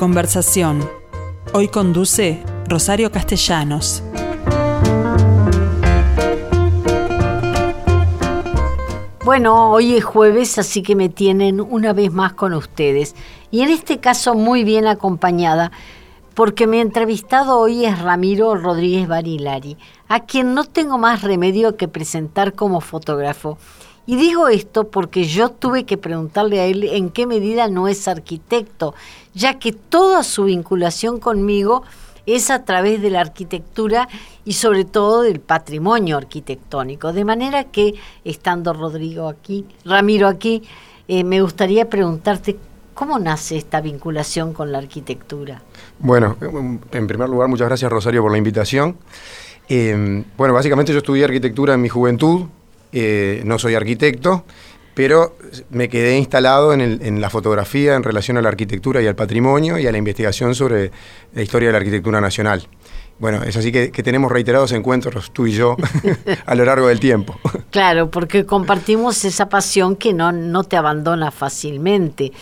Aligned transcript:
conversación. 0.00 0.80
Hoy 1.52 1.68
conduce 1.68 2.42
Rosario 2.66 3.12
Castellanos. 3.12 4.02
Bueno, 9.26 9.70
hoy 9.70 9.96
es 9.96 10.04
jueves, 10.04 10.56
así 10.56 10.82
que 10.82 10.96
me 10.96 11.10
tienen 11.10 11.60
una 11.60 11.92
vez 11.92 12.10
más 12.10 12.32
con 12.32 12.54
ustedes. 12.54 13.14
Y 13.50 13.60
en 13.60 13.68
este 13.68 13.98
caso 14.00 14.34
muy 14.34 14.64
bien 14.64 14.86
acompañada, 14.86 15.70
porque 16.32 16.66
mi 16.66 16.80
entrevistado 16.80 17.58
hoy 17.58 17.84
es 17.84 18.00
Ramiro 18.00 18.54
Rodríguez 18.54 19.06
Barilari, 19.06 19.76
a 20.08 20.20
quien 20.20 20.54
no 20.54 20.64
tengo 20.64 20.96
más 20.96 21.20
remedio 21.20 21.76
que 21.76 21.88
presentar 21.88 22.54
como 22.54 22.80
fotógrafo. 22.80 23.58
Y 24.06 24.16
digo 24.16 24.48
esto 24.48 24.88
porque 24.88 25.24
yo 25.24 25.50
tuve 25.50 25.84
que 25.84 25.98
preguntarle 25.98 26.58
a 26.58 26.64
él 26.64 26.84
en 26.84 27.10
qué 27.10 27.26
medida 27.26 27.68
no 27.68 27.86
es 27.86 28.08
arquitecto, 28.08 28.94
ya 29.34 29.58
que 29.58 29.72
toda 29.72 30.22
su 30.22 30.44
vinculación 30.44 31.18
conmigo 31.18 31.82
es 32.26 32.50
a 32.50 32.64
través 32.64 33.00
de 33.02 33.10
la 33.10 33.20
arquitectura 33.20 34.08
y 34.44 34.52
sobre 34.54 34.84
todo 34.84 35.22
del 35.22 35.40
patrimonio 35.40 36.16
arquitectónico. 36.16 37.12
De 37.12 37.24
manera 37.24 37.64
que, 37.64 37.94
estando 38.24 38.72
Rodrigo 38.72 39.28
aquí, 39.28 39.66
Ramiro 39.84 40.28
aquí, 40.28 40.62
eh, 41.08 41.24
me 41.24 41.40
gustaría 41.40 41.88
preguntarte 41.88 42.56
cómo 42.94 43.18
nace 43.18 43.56
esta 43.56 43.80
vinculación 43.80 44.52
con 44.52 44.70
la 44.72 44.78
arquitectura. 44.78 45.62
Bueno, 45.98 46.36
en 46.92 47.06
primer 47.06 47.28
lugar, 47.28 47.48
muchas 47.48 47.68
gracias 47.68 47.90
Rosario 47.90 48.22
por 48.22 48.30
la 48.30 48.38
invitación. 48.38 48.96
Eh, 49.68 50.24
bueno, 50.36 50.52
básicamente 50.52 50.92
yo 50.92 50.98
estudié 50.98 51.24
arquitectura 51.24 51.74
en 51.74 51.80
mi 51.80 51.88
juventud, 51.88 52.46
eh, 52.92 53.42
no 53.44 53.58
soy 53.58 53.74
arquitecto, 53.74 54.44
pero 54.94 55.36
me 55.70 55.88
quedé 55.88 56.18
instalado 56.18 56.72
en, 56.72 57.20
la 57.20 57.30
fotografía 57.30 57.94
en 57.94 58.02
relación 58.02 58.36
a 58.36 58.42
la 58.42 58.48
arquitectura 58.48 59.00
y 59.00 59.06
al 59.06 59.14
patrimonio 59.14 59.78
y 59.78 59.86
a 59.86 59.92
la 59.92 59.98
investigación 59.98 60.54
sobre 60.54 60.90
la 61.34 61.42
historia 61.42 61.68
de 61.68 61.72
la 61.72 61.78
arquitectura 61.78 62.20
nacional. 62.20 62.66
Bueno, 63.18 63.42
es 63.42 63.56
así 63.56 63.70
que, 63.70 63.90
tenemos 63.90 64.32
reiterados 64.32 64.72
encuentros 64.72 65.30
tú 65.30 65.46
y 65.46 65.52
yo 65.52 65.76
a 66.46 66.54
lo 66.54 66.64
largo 66.64 66.88
del 66.88 67.00
tiempo. 67.00 67.38
Claro, 67.70 68.10
porque 68.10 68.46
compartimos 68.46 69.24
esa 69.24 69.48
pasión 69.48 69.94
que 69.94 70.12
no, 70.12 70.32
no 70.32 70.64
te 70.64 70.76
abandona 70.76 71.30
fácilmente. 71.30 72.32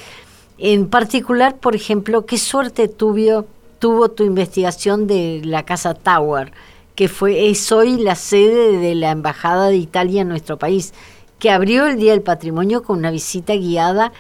En 0.57 0.89
particular, 0.89 1.57
por 1.57 1.77
ejemplo, 1.77 2.25
¿qué 2.25 2.39
suerte 2.39 2.89
tuvo, 2.89 3.45
tuvo 3.79 4.09
tu 4.11 4.25
investigación 4.25 5.07
de 5.07 5.43
la 5.45 5.67
Casa 5.67 5.93
Tower? 5.93 6.51
que 6.99 7.07
fue, 7.07 7.49
es 7.49 7.71
hoy 7.71 7.97
la 7.97 8.17
sede 8.17 8.77
de 8.77 8.97
la 8.97 9.13
Embajada 9.13 9.69
de 9.69 9.77
Italia 9.77 10.23
en 10.23 10.29
nuestro 10.29 10.57
país, 10.57 10.93
que 11.39 11.51
abrió 11.51 11.87
el 11.87 11.99
Día 11.99 12.13
del 12.13 12.23
Patrimonio 12.23 12.83
con 12.83 12.99
una 12.99 13.11
visita 13.11 13.55
guiada 13.55 14.13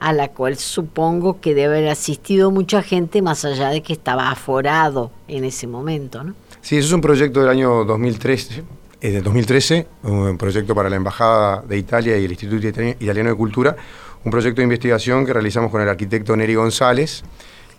a 0.00 0.12
la 0.12 0.28
cual 0.28 0.56
supongo 0.56 1.40
que 1.40 1.54
debe 1.54 1.78
haber 1.78 1.88
asistido 1.88 2.50
mucha 2.50 2.82
gente, 2.82 3.20
más 3.20 3.44
allá 3.44 3.70
de 3.70 3.82
que 3.82 3.92
estaba 3.92 4.30
aforado 4.30 5.10
en 5.26 5.44
ese 5.44 5.66
momento. 5.66 6.22
¿no? 6.22 6.34
Sí, 6.60 6.76
eso 6.76 6.88
es 6.88 6.92
un 6.92 7.00
proyecto 7.00 7.40
del 7.40 7.48
año 7.48 7.84
2013, 7.84 8.62
es 9.00 9.12
de 9.12 9.20
2013, 9.20 9.86
un 10.04 10.38
proyecto 10.38 10.74
para 10.74 10.88
la 10.88 10.96
Embajada 10.96 11.62
de 11.62 11.78
Italia 11.78 12.16
y 12.18 12.24
el 12.24 12.30
Instituto 12.30 12.66
Italiano 12.66 13.30
de 13.30 13.36
Cultura, 13.36 13.76
un 14.24 14.30
proyecto 14.30 14.60
de 14.60 14.64
investigación 14.64 15.24
que 15.24 15.32
realizamos 15.32 15.70
con 15.70 15.80
el 15.80 15.88
arquitecto 15.88 16.36
Neri 16.36 16.54
González, 16.54 17.24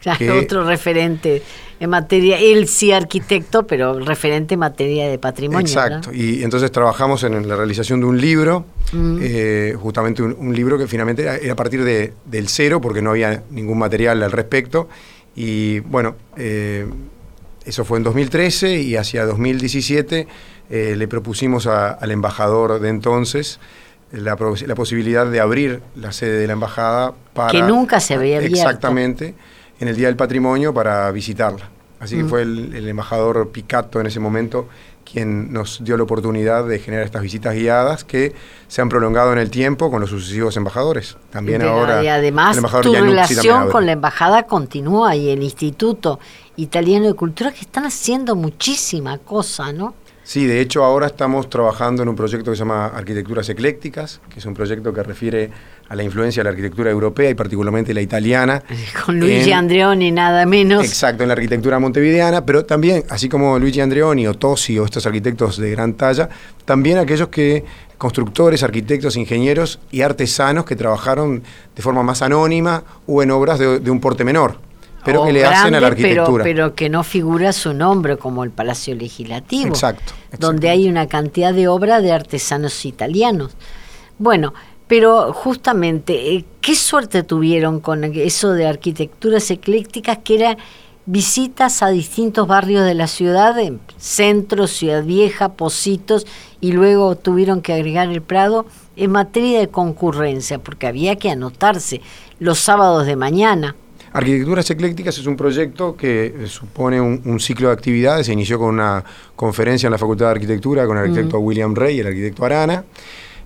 Claro, 0.01 0.39
otro 0.39 0.63
referente 0.63 1.41
en 1.79 1.89
materia, 1.89 2.37
él 2.37 2.67
sí 2.67 2.91
arquitecto, 2.91 3.65
pero 3.65 3.99
referente 3.99 4.53
en 4.53 4.61
materia 4.61 5.07
de 5.07 5.17
patrimonio. 5.17 5.61
Exacto, 5.61 6.13
y 6.13 6.43
entonces 6.43 6.71
trabajamos 6.71 7.23
en 7.23 7.47
la 7.47 7.55
realización 7.55 7.99
de 8.01 8.05
un 8.05 8.19
libro, 8.19 8.65
mm. 8.91 9.17
eh, 9.21 9.75
justamente 9.79 10.21
un, 10.21 10.55
libro 10.55 10.77
que 10.77 10.87
finalmente 10.87 11.23
era, 11.23 11.53
a 11.53 11.55
partir 11.55 11.83
de, 11.83 12.13
del 12.25 12.49
cero, 12.49 12.81
porque 12.81 13.01
no 13.01 13.11
había 13.11 13.43
ningún 13.49 13.77
material 13.77 14.23
al 14.23 14.31
respecto, 14.31 14.89
y 15.35 15.79
bueno, 15.79 16.15
eh, 16.37 16.85
eso 17.65 17.85
fue 17.85 17.97
en 17.97 18.03
2013 18.03 18.81
y 18.81 18.95
hacia 18.95 19.25
2017 19.25 20.27
eh, 20.69 20.95
le 20.97 21.07
propusimos 21.07 21.67
al 21.67 22.11
embajador 22.11 22.79
de 22.79 22.89
entonces 22.89 23.59
la, 24.11 24.37
la, 24.65 24.75
posibilidad 24.75 25.25
de 25.27 25.39
abrir 25.39 25.81
la 25.95 26.11
sede 26.11 26.39
de 26.39 26.47
la 26.47 26.53
embajada 26.53 27.13
para... 27.33 27.51
Que 27.51 27.61
nunca 27.61 27.99
se 27.99 28.15
había 28.15 28.37
abierto. 28.37 28.57
Exactamente 28.57 29.35
en 29.79 29.87
el 29.87 29.95
Día 29.95 30.07
del 30.07 30.15
Patrimonio 30.15 30.73
para 30.73 31.11
visitarla. 31.11 31.69
Así 31.99 32.15
que 32.15 32.23
mm. 32.23 32.29
fue 32.29 32.41
el, 32.43 32.87
embajador 32.87 33.49
Picato 33.49 33.99
en 33.99 34.07
ese 34.07 34.19
momento 34.19 34.67
quien 35.11 35.51
nos 35.51 35.83
dio 35.83 35.97
la 35.97 36.03
oportunidad 36.03 36.65
de 36.65 36.77
generar 36.77 37.03
estas 37.03 37.23
visitas 37.23 37.55
guiadas 37.55 38.03
que 38.03 38.35
se 38.67 38.81
han 38.81 38.89
prolongado 38.89 39.33
en 39.33 39.39
el 39.39 39.49
tiempo 39.49 39.89
con 39.89 40.01
los 40.01 40.11
sucesivos 40.11 40.55
embajadores. 40.55 41.17
También 41.31 41.63
ahora. 41.63 42.03
Y 42.03 42.07
además, 42.07 42.59
tu 42.81 42.93
relación 42.93 43.71
con 43.71 43.87
la 43.87 43.93
embajada 43.93 44.43
continúa 44.43 45.15
y 45.15 45.29
el 45.29 45.41
Instituto 45.41 46.19
Italiano 46.57 47.07
de 47.07 47.15
Cultura 47.15 47.51
que 47.51 47.61
están 47.61 47.85
haciendo 47.85 48.35
muchísima 48.35 49.17
cosa, 49.17 49.73
¿no? 49.73 49.95
Sí, 50.29 50.45
de 50.45 50.61
hecho 50.61 50.83
ahora 50.83 51.07
estamos 51.07 51.49
trabajando 51.49 52.03
en 52.03 52.09
un 52.09 52.15
proyecto 52.15 52.51
que 52.51 52.55
se 52.55 52.59
llama 52.59 52.85
Arquitecturas 52.85 53.49
Eclécticas, 53.49 54.21
que 54.29 54.37
es 54.37 54.45
un 54.45 54.53
proyecto 54.53 54.93
que 54.93 55.01
refiere 55.01 55.49
a 55.89 55.95
la 55.95 56.03
influencia 56.03 56.41
de 56.41 56.45
la 56.45 56.49
arquitectura 56.51 56.91
europea 56.91 57.29
y 57.29 57.33
particularmente 57.33 57.93
la 57.93 58.01
italiana. 58.01 58.63
Con 59.05 59.19
Luigi 59.19 59.51
Andreoni, 59.51 60.11
nada 60.11 60.45
menos. 60.45 60.85
Exacto, 60.85 61.23
en 61.23 61.29
la 61.29 61.33
arquitectura 61.33 61.79
montevideana, 61.79 62.45
pero 62.45 62.63
también, 62.65 63.03
así 63.09 63.27
como 63.27 63.57
Luigi 63.59 63.81
Andreoni 63.81 64.27
o 64.27 64.33
Tosi 64.35 64.77
o 64.79 64.85
estos 64.85 65.05
arquitectos 65.05 65.57
de 65.57 65.71
gran 65.71 65.93
talla, 65.93 66.29
también 66.65 66.97
aquellos 66.97 67.29
que 67.29 67.65
constructores, 67.97 68.63
arquitectos, 68.63 69.17
ingenieros 69.17 69.79
y 69.91 70.01
artesanos 70.01 70.63
que 70.63 70.75
trabajaron 70.75 71.43
de 71.75 71.81
forma 71.81 72.03
más 72.03 72.21
anónima 72.21 72.83
o 73.07 73.21
en 73.21 73.31
obras 73.31 73.59
de 73.59 73.91
un 73.91 73.99
porte 73.99 74.23
menor 74.23 74.69
pero 75.03 75.25
que 75.25 75.33
le 75.33 75.45
hacen 75.45 75.75
a 75.75 75.79
la 75.79 75.87
arquitectura. 75.87 76.43
Pero, 76.43 76.75
que 76.75 76.89
no 76.89 77.03
figura 77.03 77.53
su 77.53 77.73
nombre 77.73 78.17
como 78.17 78.43
el 78.43 78.51
Palacio 78.51 78.95
Legislativo. 78.95 79.69
Exacto. 79.69 80.13
Donde 80.37 80.69
hay 80.69 80.89
una 80.89 81.07
cantidad 81.07 81.53
de 81.53 81.67
obras 81.67 82.03
de 82.03 82.11
artesanos 82.11 82.85
italianos. 82.85 83.55
Bueno, 84.17 84.53
pero 84.89 85.31
justamente, 85.33 86.33
eh, 86.33 86.45
¿qué 86.61 86.73
suerte 86.73 87.21
tuvieron 87.21 87.79
con 87.79 88.03
eso 88.03 88.53
de 88.53 88.65
arquitecturas 88.65 89.51
eclécticas 89.51 90.17
que 90.17 90.35
era 90.35 90.57
visitas 91.05 91.83
a 91.83 91.89
distintos 91.89 92.47
barrios 92.47 92.83
de 92.83 92.95
la 92.95 93.05
ciudad, 93.05 93.55
centro, 93.97 94.65
Ciudad 94.65 95.03
Vieja, 95.03 95.49
Positos, 95.49 96.25
y 96.59 96.71
luego 96.71 97.15
tuvieron 97.15 97.61
que 97.61 97.73
agregar 97.73 98.09
el 98.09 98.23
Prado 98.23 98.65
en 98.95 99.11
materia 99.11 99.59
de 99.59 99.67
concurrencia, 99.67 100.57
porque 100.57 100.87
había 100.87 101.17
que 101.17 101.29
anotarse 101.29 102.01
los 102.39 102.57
sábados 102.57 103.05
de 103.05 103.15
mañana. 103.15 103.75
Arquitecturas 104.11 104.71
Eclécticas 104.71 105.19
es 105.19 105.27
un 105.27 105.37
proyecto 105.37 105.95
que 105.95 106.33
eh, 106.35 106.47
supone 106.47 106.99
un, 106.99 107.39
ciclo 107.39 107.67
de 107.67 107.75
actividades. 107.75 108.25
Se 108.25 108.33
inició 108.33 108.57
con 108.57 108.69
una 108.69 109.03
conferencia 109.35 109.85
en 109.85 109.91
la 109.91 109.99
Facultad 109.99 110.25
de 110.25 110.31
Arquitectura 110.31 110.87
con 110.87 110.97
el 110.97 111.03
arquitecto 111.03 111.37
William 111.37 111.75
Rey 111.75 111.97
y 111.97 111.99
el 111.99 112.07
arquitecto 112.07 112.43
Arana. 112.43 112.83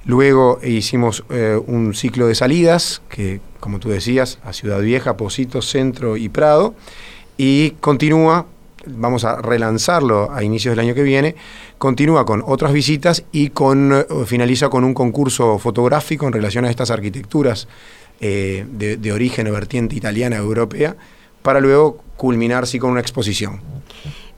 Luego 0.06 0.60
hicimos 0.64 1.24
eh, 1.30 1.60
un 1.66 1.94
ciclo 1.94 2.28
de 2.28 2.36
salidas, 2.36 3.02
que 3.10 3.40
como 3.60 3.80
tú 3.80 3.90
decías, 3.90 4.40
a 4.44 4.52
Ciudad 4.52 4.82
Vieja, 4.82 5.16
Positos, 5.16 5.70
Centro 5.70 6.18
y 6.18 6.28
Prado. 6.28 6.76
Y 7.38 7.72
continúa, 7.80 8.46
vamos 8.86 9.24
a 9.24 9.42
relanzarlo 9.42 10.32
a 10.34 10.44
inicios 10.44 10.74
del 10.74 10.86
año 10.86 10.94
que 10.94 11.04
viene, 11.04 11.36
continúa 11.78 12.26
con 12.26 12.44
otras 12.46 12.74
visitas 12.74 13.24
y 13.32 13.50
con, 13.50 13.94
eh, 13.94 14.06
finaliza 14.26 14.68
con 14.68 14.84
un 14.84 14.94
concurso 14.94 15.58
fotográfico 15.60 16.28
en 16.28 16.34
relación 16.34 16.66
a 16.66 16.70
estas 16.70 16.92
arquitecturas 16.92 17.70
eh, 18.20 18.66
de, 18.70 19.12
origen 19.12 19.48
o 19.48 19.52
vertiente 19.54 19.96
italiana 19.96 20.36
europea, 20.38 20.96
para 21.42 21.60
luego 21.60 22.04
culminar 22.18 22.68
sí 22.68 22.80
con 22.80 22.92
una 22.92 23.02
exposición. 23.02 23.62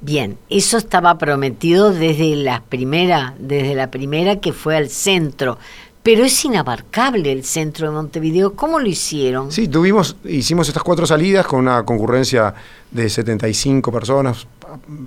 Bien, 0.06 0.38
eso 0.52 0.78
estaba 0.78 1.18
prometido 1.18 1.92
desde 1.92 2.36
la 2.36 2.62
primera, 2.62 3.34
desde 3.40 3.74
la 3.74 3.90
primera 3.90 4.36
que 4.36 4.54
fue 4.54 4.78
al 4.78 4.90
centro. 4.90 5.58
Pero 6.04 6.24
es 6.24 6.46
inabarcable 6.46 7.32
el 7.32 7.44
centro 7.44 7.88
de 7.88 7.96
Montevideo. 7.96 8.54
¿Cómo 8.54 8.80
lo 8.80 8.88
hicieron? 8.88 9.52
Sí, 9.52 9.68
tuvimos, 9.68 10.16
hicimos 10.24 10.68
estas 10.68 10.84
cuatro 10.84 11.08
salidas 11.08 11.48
con 11.48 11.62
una 11.62 11.84
concurrencia 11.84 12.54
de 12.92 13.10
75 13.10 13.92
personas 13.92 14.46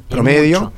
promedio. 0.09 0.73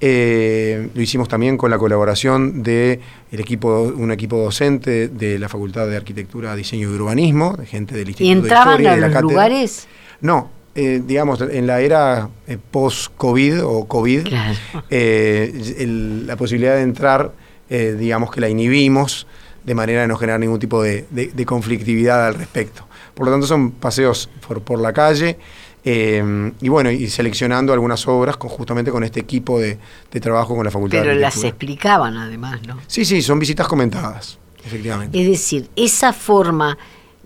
Eh, 0.00 0.88
lo 0.94 1.02
hicimos 1.02 1.28
también 1.28 1.58
con 1.58 1.70
la 1.70 1.76
colaboración 1.76 2.62
de 2.62 2.98
el 3.30 3.40
equipo, 3.40 3.82
un 3.82 4.10
equipo 4.10 4.38
docente 4.38 5.08
de 5.08 5.38
la 5.38 5.50
Facultad 5.50 5.86
de 5.86 5.98
Arquitectura, 5.98 6.56
Diseño 6.56 6.90
y 6.90 6.94
Urbanismo, 6.94 7.54
de 7.58 7.66
gente 7.66 7.94
del 7.94 8.08
Instituto 8.08 8.26
¿Y 8.26 8.32
entraban 8.32 8.82
de 8.82 8.88
a 8.88 8.96
los 8.96 9.20
lugares? 9.20 9.86
No, 10.22 10.55
eh, 10.76 11.02
digamos, 11.04 11.40
en 11.40 11.66
la 11.66 11.80
era 11.80 12.28
eh, 12.46 12.58
post-COVID 12.70 13.64
o 13.64 13.88
COVID, 13.88 14.28
la 14.28 16.36
posibilidad 16.36 16.76
de 16.76 16.82
entrar, 16.82 17.32
digamos 17.68 18.30
que 18.30 18.40
la 18.40 18.48
inhibimos 18.48 19.26
de 19.64 19.74
manera 19.74 20.02
de 20.02 20.08
no 20.08 20.16
generar 20.16 20.38
ningún 20.38 20.60
tipo 20.60 20.82
de, 20.82 21.06
conflictividad 21.46 22.26
al 22.26 22.34
respecto. 22.34 22.86
Por 23.14 23.26
lo 23.26 23.32
tanto, 23.32 23.46
son 23.46 23.72
paseos 23.72 24.28
por, 24.46 24.62
por 24.62 24.78
la 24.78 24.92
calle. 24.92 25.38
Y 25.84 26.68
bueno, 26.68 26.90
y 26.90 27.08
seleccionando 27.08 27.72
algunas 27.72 28.06
obras 28.08 28.36
con, 28.36 28.50
justamente 28.50 28.90
con 28.90 29.04
este 29.04 29.20
equipo 29.20 29.58
de, 29.58 29.78
trabajo 30.20 30.54
con 30.54 30.64
la 30.64 30.70
Facultad 30.70 30.98
Pero 30.98 31.14
de 31.14 31.20
las 31.20 31.42
explicaban 31.42 32.16
además, 32.16 32.60
¿no? 32.66 32.78
Sí, 32.86 33.04
sí, 33.04 33.22
son 33.22 33.38
visitas 33.38 33.66
comentadas, 33.66 34.38
efectivamente. 34.64 35.20
Es 35.20 35.28
decir, 35.28 35.68
esa 35.76 36.12
forma 36.12 36.76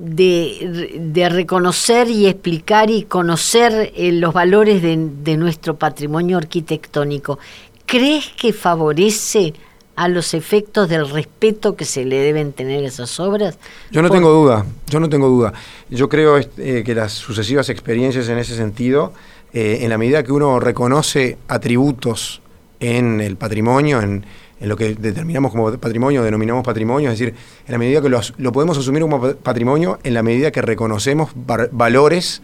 de, 0.00 1.28
reconocer 1.30 2.08
y 2.08 2.26
explicar 2.26 2.90
y 2.90 3.02
conocer 3.04 3.92
eh, 3.94 4.12
los 4.12 4.32
valores 4.32 4.82
de, 4.82 4.96
de 5.22 5.36
nuestro 5.36 5.76
patrimonio 5.76 6.38
arquitectónico, 6.38 7.38
¿crees 7.86 8.28
que 8.28 8.52
favorece 8.52 9.52
a 10.00 10.08
los 10.08 10.32
efectos 10.32 10.88
del 10.88 11.10
respeto 11.10 11.76
que 11.76 11.84
se 11.84 12.06
le 12.06 12.16
deben 12.16 12.52
tener 12.52 12.84
a 12.84 12.88
esas 12.88 13.20
obras? 13.20 13.58
Yo 13.90 14.00
no 14.00 14.08
tengo 14.08 14.30
duda, 14.30 14.64
yo 14.88 14.98
no 14.98 15.10
tengo 15.10 15.28
duda. 15.28 15.52
Yo 15.90 16.08
creo 16.08 16.38
eh, 16.38 16.82
que 16.84 16.94
las 16.94 17.12
sucesivas 17.12 17.68
experiencias 17.68 18.28
en 18.30 18.38
ese 18.38 18.56
sentido, 18.56 19.12
eh, 19.52 19.80
en 19.82 19.90
la 19.90 19.98
medida 19.98 20.22
que 20.22 20.32
uno 20.32 20.58
reconoce 20.58 21.36
atributos 21.48 22.40
en 22.80 23.20
el 23.20 23.36
patrimonio, 23.36 24.00
en, 24.00 24.24
lo 24.60 24.76
que 24.76 24.94
determinamos 24.94 25.50
como 25.50 25.72
patrimonio, 25.78 26.22
denominamos 26.22 26.64
patrimonio, 26.64 27.10
es 27.10 27.18
decir, 27.18 27.34
en 27.66 27.72
la 27.72 27.78
medida 27.78 28.02
que 28.02 28.08
lo 28.08 28.52
podemos 28.52 28.76
asumir 28.76 29.02
como 29.02 29.34
patrimonio, 29.34 29.98
en 30.04 30.14
la 30.14 30.22
medida 30.22 30.50
que 30.50 30.62
reconocemos 30.62 31.30
valores 31.34 32.42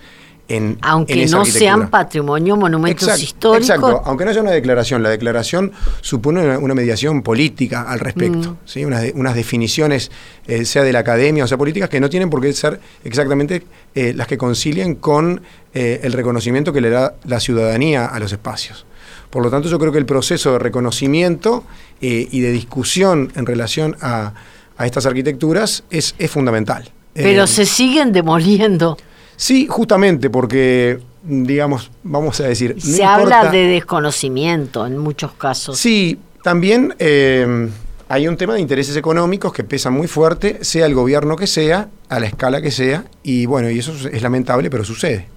aunque 0.82 1.26
no 1.26 1.44
sean 1.44 1.90
patrimonio, 1.90 2.56
monumentos 2.56 3.20
históricos. 3.20 3.68
Exacto, 3.68 4.02
aunque 4.04 4.24
no 4.24 4.30
haya 4.30 4.40
una 4.40 4.52
declaración, 4.52 5.02
la 5.02 5.10
declaración 5.10 5.72
supone 6.00 6.56
una, 6.56 6.74
mediación 6.74 7.22
política 7.22 7.82
al 7.82 8.00
respecto, 8.00 8.52
mm. 8.52 8.56
¿sí? 8.64 8.84
unas, 8.84 9.34
definiciones, 9.34 10.10
eh, 10.46 10.64
sea 10.64 10.82
de 10.82 10.92
la 10.92 11.00
academia 11.00 11.44
o 11.44 11.46
sea 11.46 11.58
políticas, 11.58 11.88
que 11.88 12.00
no 12.00 12.08
tienen 12.08 12.30
por 12.30 12.40
qué 12.40 12.52
ser 12.52 12.80
exactamente 13.02 13.64
eh, 13.94 14.12
las 14.14 14.26
que 14.26 14.38
concilien 14.38 14.94
con 14.94 15.42
eh, 15.74 16.00
el 16.04 16.12
reconocimiento 16.12 16.72
que 16.72 16.80
le 16.80 16.90
da 16.90 17.14
la 17.24 17.40
ciudadanía 17.40 18.06
a 18.06 18.18
los 18.20 18.32
espacios. 18.32 18.85
Por 19.30 19.42
lo 19.42 19.50
tanto, 19.50 19.68
yo 19.68 19.78
creo 19.78 19.92
que 19.92 19.98
el 19.98 20.06
proceso 20.06 20.52
de 20.52 20.58
reconocimiento 20.58 21.64
y 22.00 22.40
de 22.40 22.52
discusión 22.52 23.32
en 23.34 23.46
relación 23.46 23.96
a, 24.00 24.34
estas 24.80 25.06
arquitecturas 25.06 25.84
es, 25.90 26.14
es 26.18 26.30
fundamental. 26.30 26.90
Pero 27.14 27.46
se 27.46 27.64
siguen 27.64 28.12
demoliendo. 28.12 28.98
Sí, 29.36 29.66
justamente 29.68 30.30
porque, 30.30 31.00
digamos, 31.22 31.90
vamos 32.02 32.40
a 32.40 32.44
decir... 32.44 32.76
Se 32.80 33.04
habla 33.04 33.50
de 33.50 33.66
desconocimiento 33.66 34.86
en 34.86 34.98
muchos 34.98 35.32
casos. 35.32 35.78
Sí, 35.78 36.18
también 36.42 36.94
eh, 36.98 37.68
hay 38.08 38.28
un 38.28 38.36
tema 38.36 38.54
de 38.54 38.60
intereses 38.60 38.96
económicos 38.96 39.52
que 39.52 39.64
pesan 39.64 39.92
muy 39.92 40.06
fuerte, 40.06 40.58
sea 40.62 40.86
el 40.86 40.94
gobierno 40.94 41.36
que 41.36 41.46
sea, 41.46 41.88
a 42.08 42.20
la 42.20 42.26
escala 42.26 42.62
que 42.62 42.70
sea, 42.70 43.04
y 43.22 43.46
bueno, 43.46 43.68
y 43.70 43.78
eso 43.78 43.92
es 43.92 44.22
lamentable, 44.22 44.70
pero 44.70 44.84
sucede. 44.84 45.28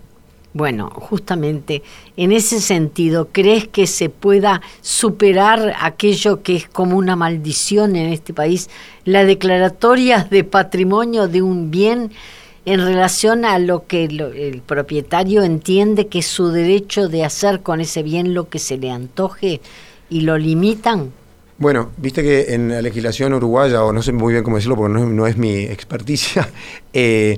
Bueno, 0.51 0.89
justamente 0.89 1.83
en 2.17 2.31
ese 2.31 2.59
sentido, 2.59 3.29
¿crees 3.31 3.67
que 3.67 3.85
se 3.85 4.09
pueda 4.09 4.61
superar 4.81 5.75
aquello 5.79 6.41
que 6.41 6.55
es 6.55 6.67
como 6.67 6.97
una 6.97 7.15
maldición 7.15 7.95
en 7.95 8.11
este 8.11 8.33
país, 8.33 8.69
la 9.05 9.25
declaratoria 9.25 10.27
de 10.29 10.43
patrimonio 10.43 11.27
de 11.27 11.43
un 11.43 11.69
bien 11.69 12.11
en 12.65 12.79
relación 12.79 13.45
a 13.45 13.59
lo 13.59 13.85
que 13.85 14.05
el 14.05 14.61
propietario 14.65 15.43
entiende 15.43 16.07
que 16.07 16.19
es 16.19 16.27
su 16.27 16.49
derecho 16.49 17.09
de 17.09 17.23
hacer 17.23 17.61
con 17.61 17.79
ese 17.79 18.01
bien 18.01 18.33
lo 18.33 18.49
que 18.49 18.59
se 18.59 18.77
le 18.77 18.89
antoje 18.89 19.61
y 20.09 20.21
lo 20.21 20.37
limitan? 20.37 21.11
Bueno, 21.59 21.91
viste 21.97 22.23
que 22.23 22.53
en 22.55 22.69
la 22.69 22.81
legislación 22.81 23.33
uruguaya, 23.33 23.83
o 23.83 23.91
no 23.91 24.01
sé 24.01 24.13
muy 24.13 24.33
bien 24.33 24.43
cómo 24.43 24.55
decirlo 24.55 24.77
porque 24.77 24.93
no, 24.93 25.27
es 25.27 25.37
mi 25.37 25.57
experticia, 25.63 26.49
eh, 26.91 27.37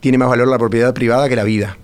tiene 0.00 0.18
más 0.18 0.28
valor 0.28 0.48
la 0.48 0.58
propiedad 0.58 0.92
privada 0.92 1.28
que 1.28 1.36
la 1.36 1.44
vida. 1.44 1.76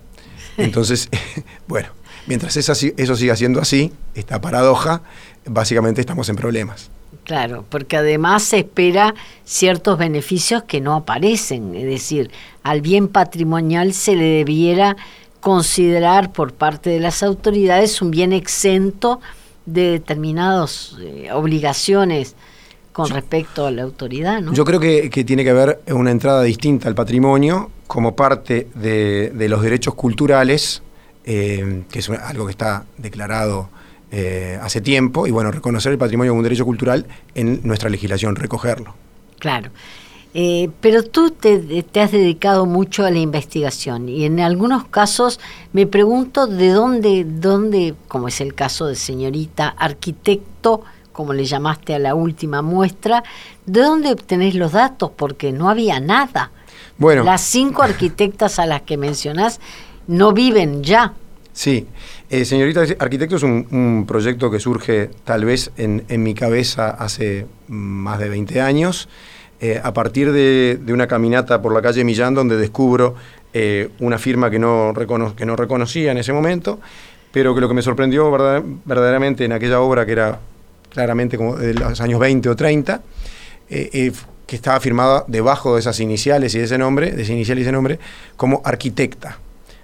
Entonces, 0.57 1.09
bueno, 1.69 1.89
mientras 2.27 2.57
eso 2.57 2.75
siga 2.75 3.37
siendo 3.37 3.61
así, 3.61 3.93
esta 4.15 4.41
paradoja, 4.41 5.03
básicamente 5.47 6.01
estamos 6.01 6.29
en 6.29 6.37
problemas. 6.37 6.91
Claro, 7.25 7.65
porque 7.69 7.97
además 7.97 8.45
se 8.45 8.59
espera 8.59 9.15
ciertos 9.45 9.99
beneficios 9.99 10.63
que 10.63 10.81
no 10.81 10.95
aparecen, 10.95 11.75
es 11.75 11.85
decir, 11.85 12.31
al 12.63 12.83
bien 12.83 13.09
patrimonial 13.09 13.95
se 13.95 14.15
le 14.15 14.25
debiera 14.25 14.97
considerar 15.41 16.33
por 16.33 16.53
parte 16.53 16.91
de 16.91 17.01
las 17.01 17.23
autoridades 17.25 18.01
un 18.01 18.13
bien 18.13 18.33
exento 18.33 19.21
de 19.65 19.91
determinadas 19.91 20.95
eh, 21.01 21.29
obligaciones 21.33 22.37
con 22.97 23.11
respecto 23.11 23.67
a 23.67 23.71
la 23.71 23.83
autoridad, 23.83 24.41
¿no? 24.41 24.55
Yo 24.55 24.65
creo 24.65 24.81
que, 24.81 25.11
tiene 25.11 25.45
que 25.45 25.51
haber 25.51 25.83
una 25.89 26.11
entrada 26.11 26.43
distinta 26.43 26.89
al 26.89 26.95
patrimonio 26.95 27.71
como 27.87 28.17
parte 28.17 28.69
de, 28.75 29.49
los 29.51 29.61
derechos 29.61 29.95
culturales, 29.95 30.83
eh, 31.27 31.83
que 31.91 31.99
es 31.99 32.09
algo 32.09 32.47
que 32.47 32.53
está 32.53 32.87
declarado 32.97 33.69
eh, 34.11 34.59
hace 34.63 34.81
tiempo 34.81 35.27
y 35.27 35.31
bueno, 35.31 35.51
reconocer 35.51 35.93
el 35.93 35.99
patrimonio 35.99 36.33
como 36.33 36.39
un 36.39 36.45
derecho 36.45 36.65
cultural 36.65 37.05
en 37.35 37.61
nuestra 37.65 37.91
legislación, 37.91 38.35
recogerlo. 38.35 38.95
Claro. 39.41 39.69
Eh, 40.33 40.71
pero 40.81 41.03
tú 41.03 41.33
te, 41.33 41.85
has 42.01 42.13
dedicado 42.13 42.65
mucho 42.65 43.05
a 43.05 43.11
la 43.11 43.19
investigación 43.19 44.09
y 44.09 44.25
en 44.25 44.41
algunos 44.41 44.87
casos 44.87 45.39
me 45.75 45.87
pregunto 45.87 46.47
de 46.47 46.71
dónde, 46.71 47.27
dónde, 47.29 47.95
como 48.09 48.29
es 48.29 48.41
el 48.41 48.55
caso 48.55 48.87
de 48.87 48.95
señorita 48.95 49.69
arquitecto, 49.69 50.83
como 51.17 51.33
le 51.33 51.47
llamaste 51.47 51.95
a 51.95 51.99
la 51.99 52.15
última 52.15 52.61
muestra, 52.61 53.25
¿de 53.65 53.81
dónde 53.81 54.13
obtenés 54.13 54.55
los 54.55 54.73
datos? 54.73 55.11
Porque 55.17 55.51
no 55.51 55.71
había 55.71 55.99
nada. 55.99 56.51
Bueno. 56.99 57.25
Las 57.25 57.41
cinco 57.41 57.83
arquitectas 57.83 58.59
a 58.59 58.67
las 58.67 58.83
que 58.83 58.99
mencionás 58.99 59.59
no 60.09 60.35
viven 60.35 60.83
ya. 60.85 61.15
Sí, 61.55 61.87
eh, 62.29 62.45
señorita 62.45 62.83
Arquitecto 62.99 63.37
es 63.37 63.43
un, 63.43 64.05
proyecto 64.07 64.51
que 64.51 64.61
surge 64.61 65.09
tal 65.25 65.47
vez 65.47 65.71
en, 65.79 66.05
mi 66.23 66.35
cabeza 66.35 66.91
hace 66.91 67.47
más 67.67 68.19
de 68.19 68.29
20 68.29 68.61
años, 68.61 69.09
eh, 69.63 69.81
a 69.83 69.95
partir 69.95 70.33
de, 70.33 70.79
una 70.89 71.07
caminata 71.07 71.63
por 71.63 71.73
la 71.73 71.81
calle 71.81 72.05
Millán 72.05 72.35
donde 72.35 72.59
descubro 72.59 73.15
eh, 73.55 73.89
una 74.01 74.19
firma 74.19 74.51
que 74.51 74.59
no, 74.59 74.93
que 75.35 75.47
no 75.47 75.57
reconocía 75.57 76.13
en 76.13 76.19
ese 76.19 76.35
momento, 76.35 76.79
pero 77.33 77.55
que 77.55 77.63
lo 77.63 77.69
que 77.69 77.75
me 77.75 77.81
sorprendió 77.81 78.31
verdaderamente 78.85 79.47
en 79.47 79.53
aquella 79.53 79.81
obra 79.81 80.05
que 80.05 80.13
era 80.13 80.41
claramente 80.97 81.37
como 81.37 81.57
de 81.57 81.75
los 81.75 82.01
años 82.01 82.19
20 82.19 82.49
o 82.49 82.57
30, 82.57 83.03
que 83.69 84.13
estaba 84.49 84.81
firmada 84.81 85.25
debajo 85.29 85.75
de 85.75 85.81
esas 85.81 86.01
iniciales 86.01 86.55
y 86.55 86.59
de 86.59 86.65
ese 86.65 86.79
nombre, 86.79 87.13
de 87.13 87.23
ese 87.23 87.35
inicial 87.35 87.59
y 87.59 87.63
ese 87.63 87.73
nombre, 87.73 87.99
como 88.37 88.63
arquitecta 88.65 89.39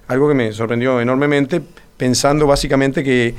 algo 0.09 0.29
que 0.29 0.35
me 0.35 0.53
sorprendió 0.53 1.01
enormemente, 1.01 1.63
pensando 1.97 2.47
básicamente 2.47 3.03
que 3.03 3.35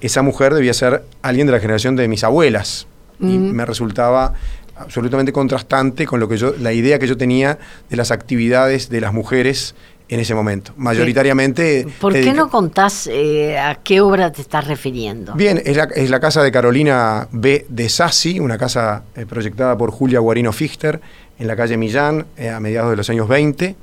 esa 0.00 0.22
mujer 0.22 0.54
debía 0.54 0.72
ser 0.72 1.02
alguien 1.22 1.46
de 1.46 1.52
la 1.52 1.60
generación 1.60 1.96
de 1.96 2.08
mis 2.08 2.24
abuelas. 2.24 2.86
Y 3.20 3.38
me 3.38 3.64
resultaba 3.64 4.34
absolutamente 4.76 5.32
contrastante 5.32 6.04
con 6.04 6.18
lo 6.18 6.28
que 6.28 6.36
yo, 6.36 6.52
la 6.58 6.72
idea 6.72 6.98
que 6.98 7.06
yo 7.06 7.16
tenía 7.16 7.58
de 7.88 7.96
las 7.96 8.10
actividades 8.10 8.88
de 8.90 9.00
las 9.00 9.12
mujeres 9.12 9.74
en 10.08 10.20
ese 10.20 10.34
momento. 10.34 10.72
Mayoritariamente. 10.76 11.86
¿Por 12.00 12.12
qué 12.12 12.32
no 12.32 12.50
contás 12.50 13.08
eh, 13.10 13.58
a 13.58 13.76
qué 13.76 14.00
obra 14.00 14.32
te 14.32 14.42
estás 14.42 14.66
refiriendo? 14.66 15.34
Bien, 15.34 15.60
es 15.64 16.10
la, 16.10 16.20
casa 16.20 16.42
de 16.42 16.52
Carolina 16.52 17.28
B. 17.32 17.66
de 17.68 17.88
Sassi, 17.88 18.38
una 18.40 18.58
casa 18.58 19.04
eh, 19.16 19.26
proyectada 19.26 19.76
por 19.76 19.90
Julia 19.90 20.20
Guarino 20.20 20.52
Fichter 20.52 21.00
en 21.38 21.46
la 21.46 21.56
calle 21.56 21.76
Millán 21.76 22.26
eh, 22.36 22.50
a 22.50 22.60
mediados 22.60 22.90
de 22.90 22.96
los 22.96 23.10
años 23.10 23.28
20 23.28 23.76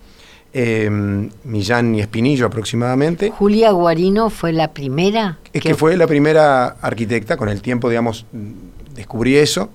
eh, 0.54 0.90
Millán 1.44 1.96
y 1.96 2.02
Espinillo 2.02 2.46
aproximadamente. 2.46 3.32
Julia 3.32 3.72
Guarino 3.72 4.30
fue 4.30 4.52
la 4.52 4.74
primera. 4.74 5.40
Es 5.54 5.62
que... 5.62 5.76
fue 5.76 5.96
la 5.96 6.08
primera 6.08 6.68
arquitecta, 6.82 7.38
con 7.38 7.50
el 7.50 7.62
tiempo, 7.62 7.90
digamos, 7.90 8.26
descubrí 8.94 9.38
eso. 9.38 9.70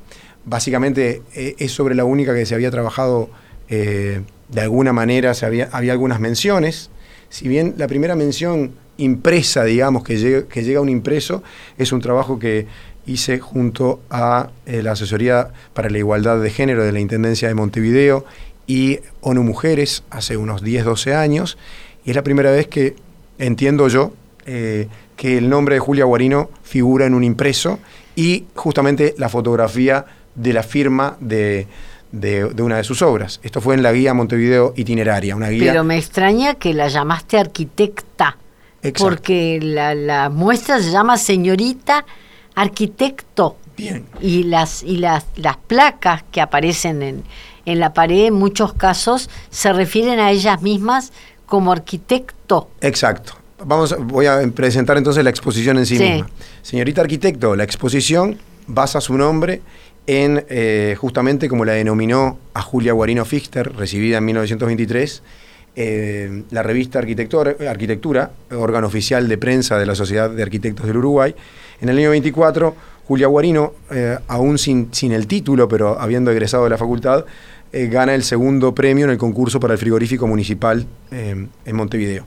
Básicamente 0.44 1.22
eh, 1.34 1.54
es 1.58 1.72
sobre 1.72 1.94
la 1.94 2.04
única 2.04 2.34
que 2.34 2.46
se 2.46 2.54
había 2.54 2.70
trabajado 2.70 3.30
eh, 3.68 4.22
de 4.48 4.60
alguna 4.60 4.92
manera, 4.92 5.32
había, 5.42 5.68
había 5.72 5.92
algunas 5.92 6.20
menciones. 6.20 6.90
Si 7.28 7.48
bien 7.48 7.74
la 7.76 7.88
primera 7.88 8.14
mención 8.14 8.72
impresa, 8.98 9.64
digamos, 9.64 10.04
que 10.04 10.16
llega, 10.16 10.48
que 10.48 10.62
llega 10.62 10.78
a 10.78 10.82
un 10.82 10.88
impreso, 10.88 11.42
es 11.78 11.92
un 11.92 12.00
trabajo 12.00 12.38
que 12.38 12.66
hice 13.06 13.38
junto 13.38 14.00
a 14.10 14.50
eh, 14.66 14.82
la 14.82 14.92
Asesoría 14.92 15.48
para 15.74 15.90
la 15.90 15.98
Igualdad 15.98 16.40
de 16.40 16.50
Género 16.50 16.84
de 16.84 16.92
la 16.92 17.00
Intendencia 17.00 17.48
de 17.48 17.54
Montevideo 17.54 18.24
y 18.66 18.98
ONU 19.20 19.42
Mujeres 19.42 20.02
hace 20.10 20.36
unos 20.36 20.62
10, 20.62 20.84
12 20.84 21.14
años, 21.14 21.56
y 22.04 22.10
es 22.10 22.16
la 22.16 22.22
primera 22.22 22.50
vez 22.50 22.66
que 22.66 22.96
entiendo 23.38 23.88
yo 23.88 24.12
eh, 24.44 24.88
que 25.16 25.38
el 25.38 25.48
nombre 25.48 25.76
de 25.76 25.80
Julia 25.80 26.04
Guarino 26.04 26.50
figura 26.62 27.06
en 27.06 27.14
un 27.14 27.22
impreso 27.22 27.78
y 28.16 28.46
justamente 28.54 29.14
la 29.18 29.28
fotografía 29.28 30.04
de 30.34 30.52
la 30.52 30.62
firma 30.62 31.16
de, 31.20 31.66
una 32.58 32.76
de 32.76 32.84
sus 32.84 33.02
obras. 33.02 33.40
Esto 33.42 33.60
fue 33.60 33.74
en 33.74 33.82
la 33.82 33.92
guía 33.92 34.14
Montevideo 34.14 34.72
Itineraria, 34.76 35.36
una 35.36 35.48
guía... 35.48 35.72
Pero 35.72 35.84
me 35.84 35.96
extraña 35.96 36.54
que 36.54 36.74
la 36.74 36.88
llamaste 36.88 37.38
arquitecta, 37.38 38.36
porque 38.98 39.58
la, 39.62 39.94
la 39.94 40.28
muestra 40.28 40.80
se 40.80 40.90
llama 40.90 41.16
señorita 41.16 42.04
arquitecto. 42.54 43.56
Bien. 43.76 44.06
Y 44.20 44.44
las, 44.44 44.82
y 44.82 44.96
las, 44.96 45.26
las 45.36 45.58
placas 45.58 46.24
que 46.30 46.40
aparecen 46.40 47.02
en, 47.02 47.24
en 47.66 47.78
la 47.78 47.92
pared 47.92 48.26
en 48.26 48.34
muchos 48.34 48.72
casos 48.72 49.28
se 49.50 49.72
refieren 49.72 50.18
a 50.18 50.30
ellas 50.30 50.62
mismas 50.62 51.12
como 51.44 51.72
arquitecto. 51.72 52.70
Exacto. 52.80 53.34
Vamos, 53.64 53.94
voy 53.98 54.26
a 54.26 54.40
presentar 54.54 54.96
entonces 54.96 55.22
la 55.24 55.30
exposición 55.30 55.78
en 55.78 55.86
sí, 55.86 55.98
misma. 55.98 56.28
Señorita 56.62 57.00
arquitecto, 57.02 57.54
la 57.56 57.64
exposición 57.64 58.38
basa 58.66 59.00
su 59.00 59.16
nombre 59.16 59.62
en 60.06 60.44
eh, 60.48 60.96
justamente 60.98 61.48
como 61.48 61.64
la 61.64 61.72
denominó 61.72 62.38
a 62.54 62.62
Julia 62.62 62.92
Guarino 62.92 63.24
Fichter, 63.24 63.74
recibida 63.74 64.18
en 64.18 64.24
1923, 64.24 65.22
eh, 65.74 66.42
la 66.50 66.62
revista 66.62 66.98
Arquitectura, 66.98 68.30
órgano 68.50 68.86
oficial 68.86 69.28
de 69.28 69.36
prensa 69.36 69.78
de 69.78 69.86
la 69.86 69.94
Sociedad 69.94 70.30
de 70.30 70.42
Arquitectos 70.42 70.86
del 70.86 70.96
Uruguay. 70.96 71.34
En 71.80 71.88
el 71.88 71.98
año 71.98 72.10
24, 72.10 72.74
Julia 73.06 73.26
Guarino, 73.26 73.74
eh, 73.90 74.18
aún 74.28 74.58
sin, 74.58 74.88
sin, 74.92 75.12
el 75.12 75.26
título, 75.26 75.68
pero 75.68 76.00
habiendo 76.00 76.30
egresado 76.30 76.64
de 76.64 76.70
la 76.70 76.78
facultad, 76.78 77.24
gana 77.72 78.14
el 78.14 78.22
segundo 78.22 78.74
premio 78.74 79.04
en 79.04 79.10
el 79.10 79.18
concurso 79.18 79.60
para 79.60 79.74
el 79.74 79.78
frigorífico 79.78 80.26
municipal 80.26 80.86
en 81.10 81.76
Montevideo. 81.76 82.24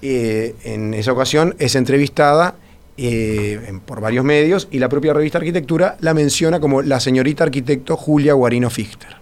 en 0.00 0.94
esa 0.94 1.12
ocasión 1.12 1.54
es 1.58 1.74
entrevistada 1.74 2.54
por 3.86 4.00
varios 4.00 4.24
medios 4.24 4.68
y 4.70 4.78
la 4.78 4.88
propia 4.88 5.12
revista 5.12 5.38
Arquitectura 5.38 5.96
la 6.00 6.14
menciona 6.14 6.60
como 6.60 6.82
la 6.82 7.00
señorita 7.00 7.44
arquitecto 7.44 7.96
Julia 7.96 8.34
Guarino 8.34 8.70
Fichter. 8.70 9.16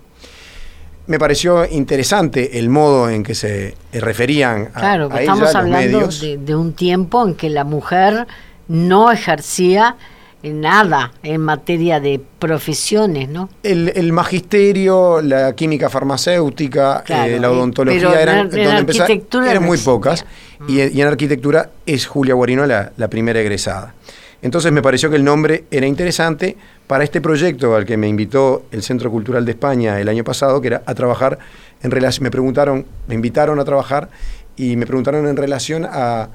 Me 1.07 1.19
pareció 1.19 1.65
interesante 1.65 2.59
el 2.59 2.69
modo 2.69 3.09
en 3.09 3.23
que 3.23 3.35
se 3.35 3.69
eh, 3.93 4.01
referían 4.01 4.69
a, 4.75 4.81
claro, 4.81 5.11
estamos 5.17 5.55
hablando 5.55 6.09
de, 6.09 6.55
un 6.55 6.75
tiempo 6.75 7.27
en 7.27 7.35
que 7.35 7.49
la 7.49 7.65
mujer 7.65 8.27
no 8.69 9.11
ejercía 9.11 9.97
nada 10.43 11.13
en 11.23 11.41
materia 11.41 12.01
de 12.01 12.21
profesiones, 12.39 13.29
¿no? 13.29 13.49
El, 13.63 14.13
magisterio, 14.13 15.21
la 15.21 15.55
química 15.55 15.89
farmacéutica, 15.89 17.05
eh, 17.09 17.39
la 17.41 17.51
odontología 17.51 18.21
eran, 18.21 18.51
eran 18.57 19.65
muy 19.65 19.79
pocas 19.79 20.25
y, 20.69 20.81
en 20.81 21.07
arquitectura 21.07 21.71
es 21.87 22.07
Julia 22.07 22.35
Guarino 22.35 22.67
la, 22.67 22.93
la 22.97 23.09
primera 23.09 23.41
egresada. 23.41 23.95
Entonces 24.41 24.71
me 24.71 24.83
pareció 24.83 25.11
que 25.11 25.17
el 25.17 25.25
nombre 25.25 25.65
era 25.71 25.87
interesante 25.87 26.57
para 26.87 27.03
este 27.03 27.21
proyecto 27.21 27.75
al 27.75 27.85
que 27.85 27.97
me 27.97 28.09
invitó 28.09 28.67
el 28.71 28.83
Centro 28.83 29.11
Cultural 29.11 29.45
de 29.45 29.53
España 29.53 30.01
el 30.01 30.09
año 30.09 30.23
pasado, 30.23 30.61
que 30.61 30.69
era 30.69 30.83
a 30.87 30.95
trabajar 30.95 31.39
en 31.83 31.91
relación, 31.91 32.25
me 32.25 32.31
preguntaron, 32.31 32.87
me 33.09 33.15
invitaron 33.15 33.59
a 33.59 33.65
trabajar 33.65 34.09
y 34.57 34.77
me 34.77 34.87
preguntaron 34.87 35.27
en 35.27 35.37
relación 35.37 35.87
a, 35.89 36.29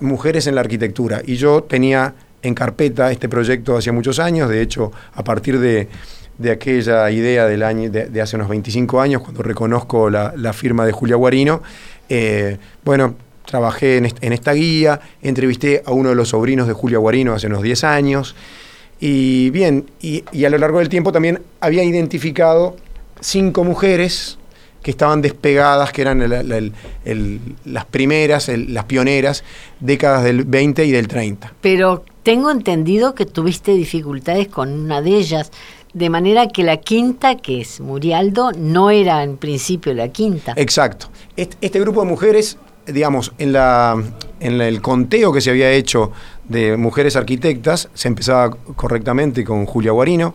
mujeres 0.00 0.48
en 0.48 0.56
la 0.56 0.62
arquitectura. 0.62 1.22
Y 1.24 1.36
yo 1.36 1.62
tenía 1.62 2.14
en 2.46 2.54
carpeta 2.54 3.10
este 3.10 3.28
proyecto 3.28 3.76
hace 3.76 3.92
muchos 3.92 4.18
años, 4.18 4.48
de 4.48 4.62
hecho, 4.62 4.92
a 5.14 5.24
partir 5.24 5.58
de, 5.58 5.88
aquella 6.50 7.10
idea 7.10 7.46
del 7.46 7.62
año, 7.62 7.90
de, 7.90 8.20
hace 8.20 8.36
unos 8.36 8.48
25 8.48 9.00
años, 9.00 9.22
cuando 9.22 9.42
reconozco 9.42 10.08
la, 10.10 10.52
firma 10.52 10.86
de 10.86 10.92
Julia 10.92 11.16
Guarino, 11.16 11.62
eh, 12.08 12.58
bueno, 12.84 13.16
trabajé 13.44 13.96
en, 13.98 14.32
esta 14.32 14.52
guía, 14.52 15.00
entrevisté 15.22 15.82
a 15.86 15.92
uno 15.92 16.10
de 16.10 16.14
los 16.14 16.28
sobrinos 16.28 16.66
de 16.66 16.74
Julia 16.74 16.98
Guarino 16.98 17.32
hace 17.32 17.46
unos 17.46 17.62
10 17.62 17.84
años. 17.84 18.34
Y 18.98 19.50
bien, 19.50 19.86
y, 20.00 20.24
a 20.44 20.50
lo 20.50 20.58
largo 20.58 20.78
del 20.78 20.88
tiempo 20.88 21.12
también 21.12 21.40
había 21.60 21.84
identificado 21.84 22.76
cinco 23.20 23.64
mujeres 23.64 24.38
que 24.82 24.90
estaban 24.90 25.20
despegadas, 25.20 25.92
que 25.92 26.02
eran 26.02 26.20
las 27.64 27.84
primeras, 27.86 28.48
las 28.48 28.84
pioneras, 28.84 29.42
décadas 29.80 30.22
del 30.22 30.44
20 30.44 30.84
y 30.84 30.92
del 30.92 31.08
30. 31.08 31.54
Pero 31.60 32.04
tengo 32.26 32.50
entendido 32.50 33.14
que 33.14 33.24
tuviste 33.24 33.70
dificultades 33.70 34.48
con 34.48 34.72
una 34.72 35.00
de 35.00 35.10
ellas, 35.10 35.52
de 35.94 36.10
manera 36.10 36.48
que 36.48 36.64
la 36.64 36.78
quinta, 36.78 37.36
que 37.36 37.60
es 37.60 37.78
Murialdo, 37.78 38.50
no 38.50 38.90
era 38.90 39.22
en 39.22 39.36
principio 39.36 39.94
la 39.94 40.08
quinta. 40.08 40.52
Exacto. 40.56 41.06
Este, 41.36 41.78
grupo 41.78 42.00
de 42.00 42.08
mujeres 42.08 42.58
digamos, 42.84 43.32
en, 43.38 43.52
la, 43.52 43.96
en 44.40 44.60
el 44.60 44.82
conteo 44.82 45.32
que 45.32 45.40
se 45.40 45.50
había 45.50 45.70
hecho 45.70 46.10
de 46.48 46.76
mujeres 46.76 47.14
arquitectas, 47.14 47.90
se 47.94 48.08
empezaba 48.08 48.50
correctamente 48.50 49.44
con 49.44 49.64
Julia 49.64 49.92
Guarino, 49.92 50.34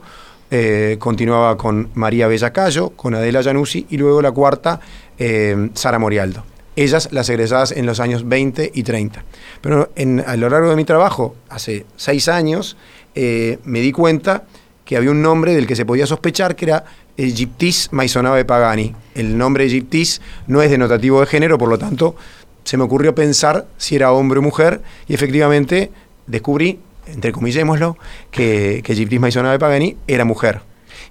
eh, 0.49 0.95
continuaba 0.97 1.57
con 1.57 1.89
María 1.95 2.27
Bellacayo, 2.27 2.91
con 2.91 3.15
Adela 3.15 3.43
Januzzi 3.43 3.87
y 3.89 3.97
luego 3.97 4.21
la 4.21 4.31
cuarta, 4.31 4.79
eh, 5.17 5.69
Sara 5.73 5.99
Morialdo. 5.99 6.50
Ellas 6.75 7.09
las 7.11 7.29
egresadas 7.29 7.71
en 7.71 7.85
los 7.85 7.99
años 7.99 8.27
20 8.27 8.71
y 8.73 8.83
30. 8.83 9.23
Pero 9.61 9.91
a 10.25 10.35
lo 10.35 10.49
largo 10.49 10.69
de 10.69 10.75
mi 10.75 10.85
trabajo, 10.85 11.35
hace 11.49 11.85
seis 11.97 12.27
años, 12.27 12.77
eh, 13.13 13.59
me 13.65 13.81
di 13.81 13.91
cuenta 13.91 14.43
que 14.85 14.97
había 14.97 15.11
un 15.11 15.21
nombre 15.21 15.53
del 15.53 15.67
que 15.67 15.75
se 15.75 15.85
podía 15.85 16.05
sospechar 16.05 16.55
que 16.55 16.65
era 16.65 16.85
Egyptis 17.17 17.89
Maisonave 17.91 18.45
Pagani. 18.45 18.95
El 19.15 19.37
nombre 19.37 19.65
Egyptis 19.65 20.21
no 20.47 20.61
es 20.61 20.71
denotativo 20.71 21.19
de 21.19 21.27
género, 21.27 21.57
por 21.57 21.69
lo 21.69 21.77
tanto, 21.77 22.15
se 22.63 22.77
me 22.77 22.83
ocurrió 22.83 23.13
pensar 23.15 23.67
si 23.77 23.95
era 23.95 24.11
hombre 24.11 24.39
o 24.39 24.41
mujer 24.41 24.81
y 25.07 25.13
efectivamente 25.13 25.91
descubrí, 26.27 26.79
entre 27.05 27.31
comillémoslo, 27.31 27.97
que, 28.31 28.81
que 28.83 28.95
Gyptis 28.95 29.19
Maisona 29.19 29.51
de 29.51 29.59
Pagani 29.59 29.97
era 30.07 30.25
mujer. 30.25 30.61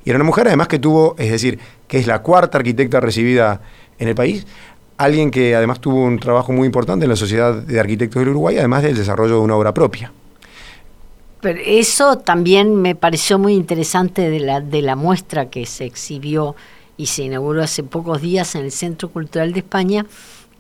Y 0.05 0.11
era 0.11 0.17
una 0.17 0.25
mujer 0.25 0.49
además 0.49 0.69
que 0.69 0.79
tuvo, 0.79 1.15
es 1.19 1.31
decir, 1.31 1.59
que 1.89 1.99
es 1.99 2.07
la 2.07 2.21
cuarta 2.21 2.59
arquitecta 2.59 3.01
recibida 3.01 3.61
en 3.99 4.09
el 4.09 4.15
país, 4.15 4.47
alguien 5.05 5.31
que 5.31 5.57
además 5.57 5.81
tuvo 5.81 6.05
un 6.05 6.19
trabajo 6.19 6.53
muy 6.53 6.67
importante 6.67 7.05
en 7.07 7.11
la 7.11 7.17
Sociedad 7.17 7.55
de 7.55 7.81
Arquitectos 7.81 8.21
del 8.21 8.29
Uruguay, 8.31 8.59
además 8.59 8.83
del 8.83 8.95
desarrollo 8.95 9.37
de 9.37 9.41
una 9.41 9.57
obra 9.57 9.73
propia. 9.73 10.13
Pero 11.41 11.59
eso 11.65 12.19
también 12.19 12.77
me 12.77 12.95
pareció 12.95 13.39
muy 13.39 13.55
interesante 13.55 14.29
de 14.29 14.41
la, 14.41 14.61
de 14.61 14.83
la 14.83 14.97
muestra 14.97 15.49
que 15.49 15.65
se 15.65 15.87
exhibió 15.87 16.55
y 16.99 17.07
se 17.07 17.23
inauguró 17.23 17.63
hace 17.63 17.83
pocos 17.83 18.21
días 18.21 18.55
en 18.55 18.65
el 18.65 18.73
Centro 18.73 19.09
Cultural 19.09 19.55
de 19.55 19.61
España, 19.61 20.05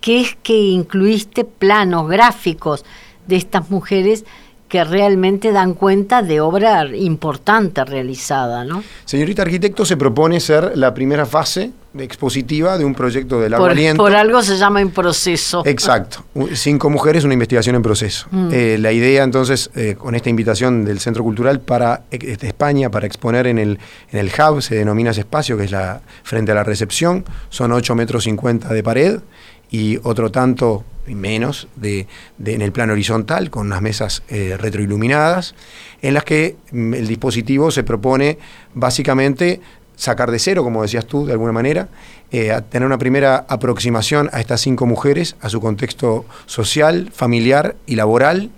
que 0.01 0.23
es 0.23 0.39
que 0.43 0.57
incluiste 0.57 1.45
planos 1.45 2.09
gráficos 2.09 2.87
de 3.27 3.37
estas 3.37 3.69
mujeres 3.69 4.25
que 4.71 4.85
realmente 4.85 5.51
dan 5.51 5.75
cuenta 5.75 6.23
de 6.23 6.41
obra 6.41 6.87
importante 6.95 7.85
realizada, 7.85 8.65
¿no? 8.65 8.85
Señorita 9.05 9.43
Arquitecto 9.43 9.85
se 9.85 9.97
propone 9.97 10.39
ser 10.39 10.79
la 10.79 10.95
primera 10.95 11.27
fase 11.27 11.73
expositiva 11.99 12.79
de 12.79 12.85
un 12.85 12.95
proyecto 12.95 13.41
de 13.41 13.51
la 13.51 13.59
por, 13.59 13.75
por 13.97 14.15
algo 14.15 14.43
se 14.45 14.57
llama 14.57 14.81
en 14.81 14.91
proceso. 14.91 15.65
Exacto. 15.67 16.25
Cinco 16.55 16.89
mujeres, 16.89 17.25
una 17.25 17.35
investigación 17.35 17.75
en 17.75 17.83
proceso. 17.83 18.29
Mm. 18.31 18.49
Eh, 18.53 18.77
la 18.79 18.93
idea 18.93 19.25
entonces, 19.25 19.71
eh, 19.75 19.97
con 19.99 20.15
esta 20.15 20.31
invitación 20.31 20.85
del 20.85 21.01
Centro 21.01 21.25
Cultural 21.25 21.59
para 21.59 22.03
de 22.11 22.47
España, 22.47 22.91
para 22.91 23.07
exponer 23.07 23.49
en 23.49 23.59
el, 23.59 23.81
en 24.13 24.21
el 24.21 24.29
hub, 24.29 24.63
se 24.63 24.77
denomina 24.77 25.11
ese 25.11 25.21
espacio, 25.21 25.57
que 25.57 25.65
es 25.65 25.73
la 25.73 26.01
frente 26.23 26.53
a 26.53 26.55
la 26.55 26.63
recepción, 26.63 27.25
son 27.49 27.73
8 27.73 27.97
metros 27.97 28.23
50 28.23 28.73
de 28.73 28.83
pared 28.85 29.21
y 29.71 29.99
otro 30.03 30.31
tanto 30.31 30.85
menos 31.07 31.69
de, 31.77 32.07
en 32.45 32.63
el 32.63 32.73
plano 32.73 32.93
horizontal 32.93 33.51
con 33.51 33.67
unas 33.67 33.83
mesas 33.83 34.23
eh, 34.29 34.57
retroiluminadas 34.59 35.55
en 36.03 36.15
las 36.15 36.25
que 36.25 36.57
mm, 36.71 36.95
el 36.95 37.09
dispositivo 37.09 37.71
se 37.71 37.83
propone 37.83 38.39
básicamente 38.75 39.61
sacar 39.97 40.31
de 40.31 40.39
cero, 40.39 40.65
como 40.65 40.83
decías 40.83 41.07
tú, 41.07 41.27
de 41.27 41.33
alguna 41.33 41.53
manera, 41.53 41.89
eh, 42.31 42.59
tener 42.71 42.87
una 42.87 42.97
primera 42.97 43.45
aproximación 43.49 44.31
a 44.33 44.41
estas 44.41 44.63
cinco 44.63 44.87
mujeres, 44.87 45.37
a 45.43 45.51
su 45.51 45.61
contexto 45.61 46.25
social, 46.47 47.11
familiar 47.13 47.77
y 47.87 47.97
laboral. 47.97 48.51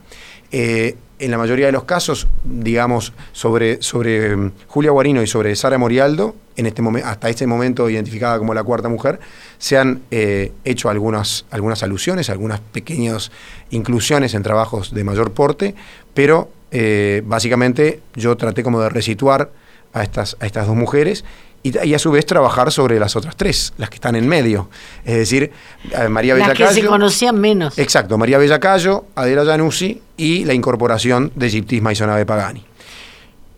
Eh, 0.53 0.97
en 1.19 1.31
la 1.31 1.39
mayoría 1.39 1.67
de 1.67 1.73
los 1.73 1.85
casos, 1.85 2.29
digamos, 2.45 3.13
sobre, 3.33 3.83
sobre 3.83 4.37
mm, 4.37 4.53
Julia 4.69 4.93
Guarino 4.93 5.23
y 5.23 5.27
sobre 5.27 5.57
Sara 5.57 5.79
Morialdo, 5.79 6.37
en 6.57 6.67
este 6.67 6.83
hasta 7.05 7.29
este 7.29 7.47
momento 7.47 7.89
identificada 7.89 8.39
como 8.39 8.55
la 8.55 8.63
cuarta 8.63 8.89
mujer, 8.89 9.21
se 9.59 9.79
han 9.79 10.03
eh, 10.11 10.53
hecho 10.65 10.91
algunas, 10.91 11.45
algunas 11.51 11.83
alusiones, 11.83 12.31
algunas 12.31 12.61
pequeñas 12.61 13.31
inclusiones 13.71 14.35
en 14.35 14.43
trabajos 14.43 14.93
de 14.93 15.05
mayor 15.05 15.33
porte, 15.33 15.75
pero 16.15 16.51
eh, 16.71 17.23
básicamente 17.25 18.01
yo 18.15 18.37
traté 18.37 18.63
como 18.63 18.81
de 18.81 18.89
resituar 18.89 19.51
a 19.93 20.03
estas, 20.03 20.37
a 20.41 20.47
estas 20.47 20.67
dos 20.67 20.77
mujeres 20.77 21.25
y, 21.63 21.95
a 21.95 21.99
su 21.99 22.11
vez 22.11 22.27
trabajar 22.27 22.73
sobre 22.73 22.99
las 22.99 23.15
otras 23.15 23.37
tres, 23.37 23.73
las 23.77 23.89
que 23.89 23.97
están 23.97 24.17
en 24.17 24.27
medio. 24.27 24.69
Es 25.05 25.17
decir, 25.17 25.53
eh, 25.93 26.09
María 26.09 26.35
Bellacayo. 26.35 26.65
Las 26.65 26.75
que 26.75 26.81
se 26.81 26.87
conocían 26.87 27.41
menos. 27.41 27.79
Exacto, 27.79 28.19
María 28.19 28.39
Bellacayo, 28.39 29.05
Adela 29.15 29.45
Januzzi 29.45 30.03
y 30.17 30.45
la 30.45 30.55
incorporación 30.55 31.31
de 31.37 31.51
Giptis 31.51 31.83
Sonave 31.97 32.27
Pagani. 32.27 32.65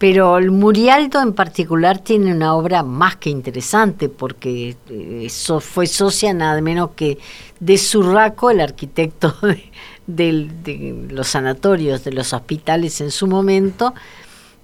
Pero 0.05 0.37
el 0.37 0.51
Murialdo 0.51 1.23
en 1.23 1.33
particular 1.33 1.99
tiene 1.99 2.35
una 2.35 2.55
obra 2.55 2.83
más 2.83 3.17
que 3.17 3.31
interesante 3.31 4.11
porque 4.11 4.77
eso 5.23 5.57
eh, 5.57 5.61
fue 5.63 5.87
socia 5.87 6.35
nada 6.35 6.61
menos 6.61 6.91
que 6.95 7.17
de 7.59 7.79
Surraco, 7.79 8.51
el 8.51 8.61
arquitecto 8.61 9.35
de, 10.07 11.07
los 11.09 11.29
sanatorios, 11.29 12.05
de 12.05 12.13
los 12.13 12.35
hospitales 12.35 13.01
en 13.01 13.11
su 13.11 13.27
momento, 13.27 13.95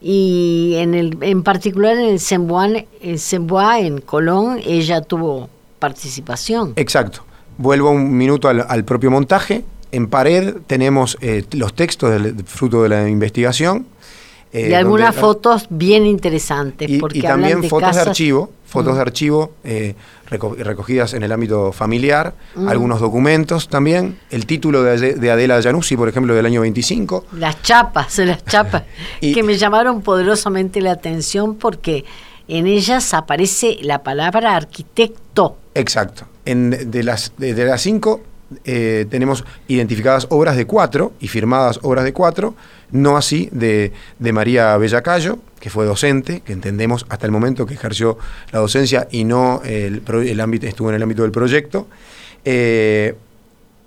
y 0.03 0.75
en, 0.77 0.93
el, 0.93 1.17
en 1.23 1.43
particular 1.43 1.97
en 1.97 2.11
el 2.11 2.21
Sembois, 2.21 2.85
en 3.01 4.01
Colón, 4.03 4.61
ella 4.63 5.01
tuvo 5.01 5.49
participación. 5.79 6.75
Exacto. 6.77 7.25
Vuelvo 7.57 7.93
un 7.93 8.15
minuto 8.15 8.47
al, 8.47 8.85
propio 8.85 9.11
montaje. 9.11 9.65
En 9.91 10.07
pared 10.09 10.57
tenemos 10.67 11.17
eh, 11.23 11.47
los 11.53 11.73
textos 11.73 12.11
del 12.11 12.45
fruto 12.45 12.83
de 12.83 12.91
la 12.91 13.09
investigación. 13.09 13.87
Eh, 14.53 14.69
y 14.71 14.75
algunas 14.75 15.15
donde- 15.15 15.21
fotos 15.21 15.67
bien 15.71 16.07
interesantes. 16.07 16.89
y, 16.91 16.99
porque 16.99 17.19
y 17.19 17.23
también 17.23 17.53
hablan 17.59 17.63
de 17.63 17.69
fotos 17.69 17.95
de 17.95 18.01
archivo, 18.03 18.51
fotos 18.67 18.93
Mm. 18.93 18.97
de 18.97 19.01
archivo 19.03 19.53
eh, 19.65 19.95
reco- 20.31 20.57
recogidas 20.57 21.15
en 21.15 21.23
el 21.23 21.33
ámbito 21.33 21.73
familiar, 21.73 22.35
Mm. 22.55 22.69
algunos 22.69 23.01
documentos 23.01 23.69
también, 23.69 24.19
el 24.31 24.47
título 24.47 24.83
de, 24.83 25.15
de 25.15 25.31
Adela 25.31 25.61
Januzzi, 25.63 25.97
por 25.97 26.09
ejemplo, 26.09 26.35
del 26.35 26.47
año 26.47 26.61
25. 26.63 27.27
Las 27.33 27.63
chapas, 27.63 28.19
las 28.27 28.45
chapas, 28.45 28.83
Y- 29.21 29.33
que 29.35 29.43
me 29.43 29.57
llamaron 29.57 30.03
poderosamente 30.03 30.81
la 30.81 30.93
atención 30.93 31.55
porque 31.57 32.05
en 32.49 32.67
ellas 32.67 33.15
aparece 33.15 33.77
la 33.83 34.03
palabra 34.03 34.57
arquitecto. 34.57 35.57
Exacto. 35.75 36.25
En, 36.45 36.91
de, 36.91 37.03
las, 37.05 37.33
de, 37.37 37.55
de 37.55 37.65
las 37.65 37.81
cinco 37.83 38.23
eh, 38.65 39.07
tenemos 39.09 39.45
identificadas 39.69 40.27
obras 40.31 40.57
de 40.57 40.67
cuatro 40.67 41.13
y 41.21 41.29
firmadas 41.29 41.79
obras 41.83 42.03
de 42.05 42.13
cuatro, 42.13 42.55
no 42.93 43.17
así 43.17 43.49
de, 43.53 43.93
de 44.19 44.33
María 44.33 44.77
Bellacayo, 44.77 45.39
que 45.61 45.71
fue 45.71 45.85
docente, 45.85 46.41
que 46.41 46.53
entendemos 46.53 47.07
hasta 47.09 47.27
el 47.27 47.33
momento 47.33 47.67
que 47.67 47.75
ejerció 47.75 48.19
la 48.51 48.61
docencia 48.61 49.07
y 49.11 49.25
no 49.25 49.63
el, 49.65 50.03
el 50.09 50.41
ámbito, 50.41 50.67
estuvo 50.67 50.89
en 50.89 50.97
el 50.97 51.03
ámbito 51.03 51.23
del 51.23 51.31
proyecto. 51.31 51.87
Eh, 52.45 53.15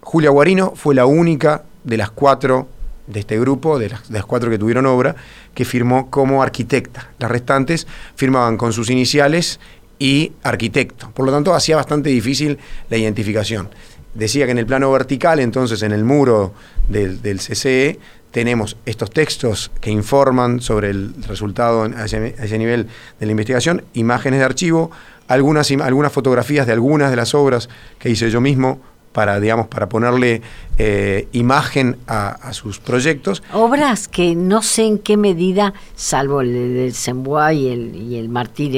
Julia 0.01 0.29
Guarino 0.29 0.73
fue 0.75 0.95
la 0.95 1.05
única 1.05 1.63
de 1.83 1.97
las 1.97 2.11
cuatro 2.11 2.67
de 3.07 3.19
este 3.19 3.39
grupo, 3.39 3.79
de 3.79 3.89
las, 3.89 4.25
cuatro 4.25 4.49
que 4.49 4.57
tuvieron 4.57 4.85
obra, 4.85 5.15
que 5.53 5.65
firmó 5.65 6.09
como 6.09 6.41
arquitecta. 6.41 7.11
Las 7.19 7.31
restantes 7.31 7.87
firmaban 8.15 8.57
con 8.57 8.71
sus 8.71 8.89
iniciales 8.89 9.59
y 9.99 10.33
arquitecto. 10.43 11.09
Por 11.11 11.25
lo 11.25 11.31
tanto, 11.31 11.53
hacía 11.53 11.75
bastante 11.75 12.09
difícil 12.09 12.59
la 12.89 12.97
identificación. 12.97 13.69
Decía 14.13 14.45
que 14.45 14.51
en 14.51 14.59
el 14.59 14.65
plano 14.65 14.91
vertical, 14.91 15.39
entonces 15.39 15.81
en 15.81 15.91
el 15.91 16.03
muro 16.03 16.53
del 16.87 17.39
CCE, 17.39 17.99
tenemos 18.33 18.77
estos 18.87 19.11
textos 19.11 19.71
que 19.79 19.91
informan 19.91 20.59
sobre 20.59 20.89
el 20.89 21.13
resultado 21.27 21.83
a 21.83 22.05
ese, 22.05 22.57
nivel 22.57 22.87
de 23.19 23.25
la 23.27 23.31
investigación, 23.31 23.85
imágenes 23.93 24.39
de 24.39 24.45
archivo, 24.45 24.89
algunas, 25.27 25.69
algunas 25.69 26.11
fotografías 26.11 26.65
de 26.65 26.73
algunas 26.73 27.11
de 27.11 27.15
las 27.15 27.35
obras 27.35 27.69
que 27.99 28.09
hice 28.09 28.31
yo 28.31 28.41
mismo 28.41 28.81
para, 29.11 29.39
digamos, 29.39 29.67
para 29.67 29.87
ponerle 29.87 30.41
eh, 30.79 31.27
imagen 31.33 31.97
a, 32.07 32.51
sus 32.53 32.79
proyectos. 32.79 33.43
Obras 33.53 34.07
que 34.07 34.33
no 34.33 34.63
sé 34.63 34.85
en 34.87 34.97
qué 34.97 35.15
medida, 35.15 35.75
salvo 35.95 36.41
el 36.41 36.73
del 36.73 36.93
Sembois 36.95 37.55
y 37.55 37.67
el, 37.67 37.95
y 37.95 38.15
el 38.15 38.29
Martí 38.29 38.69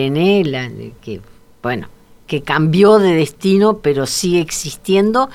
la- 0.44 0.70
que, 1.02 1.22
bueno, 1.64 1.88
que 2.28 2.42
cambió 2.42 3.00
de 3.00 3.14
destino, 3.14 3.78
pero 3.78 4.06
sigue 4.06 4.42
existiendo. 4.42 5.30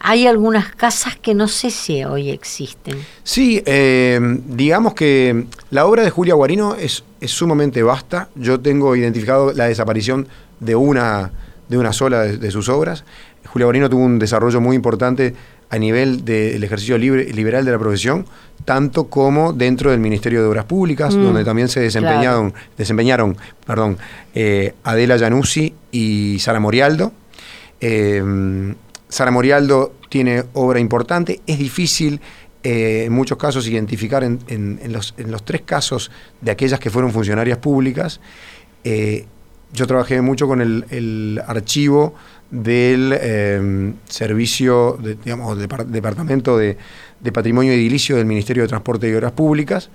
Hay 0.00 0.26
algunas 0.26 0.74
casas 0.74 1.16
que 1.16 1.34
no 1.34 1.46
sé 1.46 1.70
si 1.70 2.02
hoy 2.04 2.30
existen. 2.30 2.96
Sí, 3.22 3.62
eh, 3.66 4.18
digamos 4.46 4.94
que 4.94 5.44
la 5.70 5.86
obra 5.86 6.02
de 6.02 6.10
Julia 6.10 6.34
Guarino 6.34 6.74
es, 6.74 7.04
es 7.20 7.30
sumamente 7.30 7.82
vasta. 7.82 8.28
Yo 8.34 8.60
tengo 8.60 8.96
identificado 8.96 9.52
la 9.52 9.66
desaparición 9.66 10.26
de 10.58 10.74
una, 10.74 11.30
de 11.68 11.78
una 11.78 11.92
sola 11.92 12.22
de, 12.22 12.38
de 12.38 12.50
sus 12.50 12.68
obras. 12.70 13.04
Julia 13.46 13.66
Guarino 13.66 13.90
tuvo 13.90 14.02
un 14.02 14.18
desarrollo 14.18 14.60
muy 14.60 14.74
importante 14.74 15.34
a 15.70 15.78
nivel 15.78 16.24
del 16.24 16.62
ejercicio 16.64 16.98
libre, 16.98 17.32
liberal 17.32 17.64
de 17.64 17.70
la 17.70 17.78
profesión, 17.78 18.26
tanto 18.64 19.04
como 19.04 19.52
dentro 19.52 19.90
del 19.92 20.00
Ministerio 20.00 20.42
de 20.42 20.48
Obras 20.48 20.64
Públicas, 20.64 21.14
Mm, 21.14 21.22
donde 21.22 21.44
también 21.44 21.68
se 21.68 21.80
desempeñaron, 21.80 22.52
desempeñaron 22.76 23.36
perdón, 23.66 23.96
eh, 24.34 24.74
Adela 24.82 25.18
Januzzi 25.18 25.74
y 25.92 26.38
Sara 26.40 26.58
Morialdo. 26.58 27.12
Eh, 27.80 28.74
Sara 29.10 29.30
Morialdo 29.30 29.92
tiene 30.08 30.44
obra 30.54 30.80
importante. 30.80 31.40
Es 31.46 31.58
difícil 31.58 32.20
eh, 32.62 33.04
en 33.06 33.12
muchos 33.12 33.36
casos 33.38 33.66
identificar 33.68 34.24
en, 34.24 34.38
en- 34.48 34.80
en 34.82 34.92
los, 34.92 35.14
en 35.18 35.30
los 35.30 35.44
tres 35.44 35.62
casos 35.62 36.10
de 36.40 36.50
aquellas 36.50 36.80
que 36.80 36.88
fueron 36.90 37.12
funcionarias 37.12 37.58
públicas. 37.58 38.20
eh, 38.84 39.26
yo 39.72 39.86
trabajé 39.86 40.20
mucho 40.20 40.48
con 40.48 40.60
el, 40.60 40.84
el 40.90 41.40
archivo 41.46 42.14
del 42.50 43.14
eh, 43.20 43.92
servicio, 44.08 44.98
de- 45.00 45.14
digamos, 45.14 45.56
depar- 45.58 45.86
departamento 45.86 46.58
de, 46.58 46.76
de 47.20 47.30
patrimonio 47.32 47.72
edilicio 47.72 48.16
del 48.16 48.26
Ministerio 48.26 48.64
de 48.64 48.68
Transporte 48.68 49.08
y 49.08 49.14
Obras 49.14 49.30
Públicas 49.30 49.88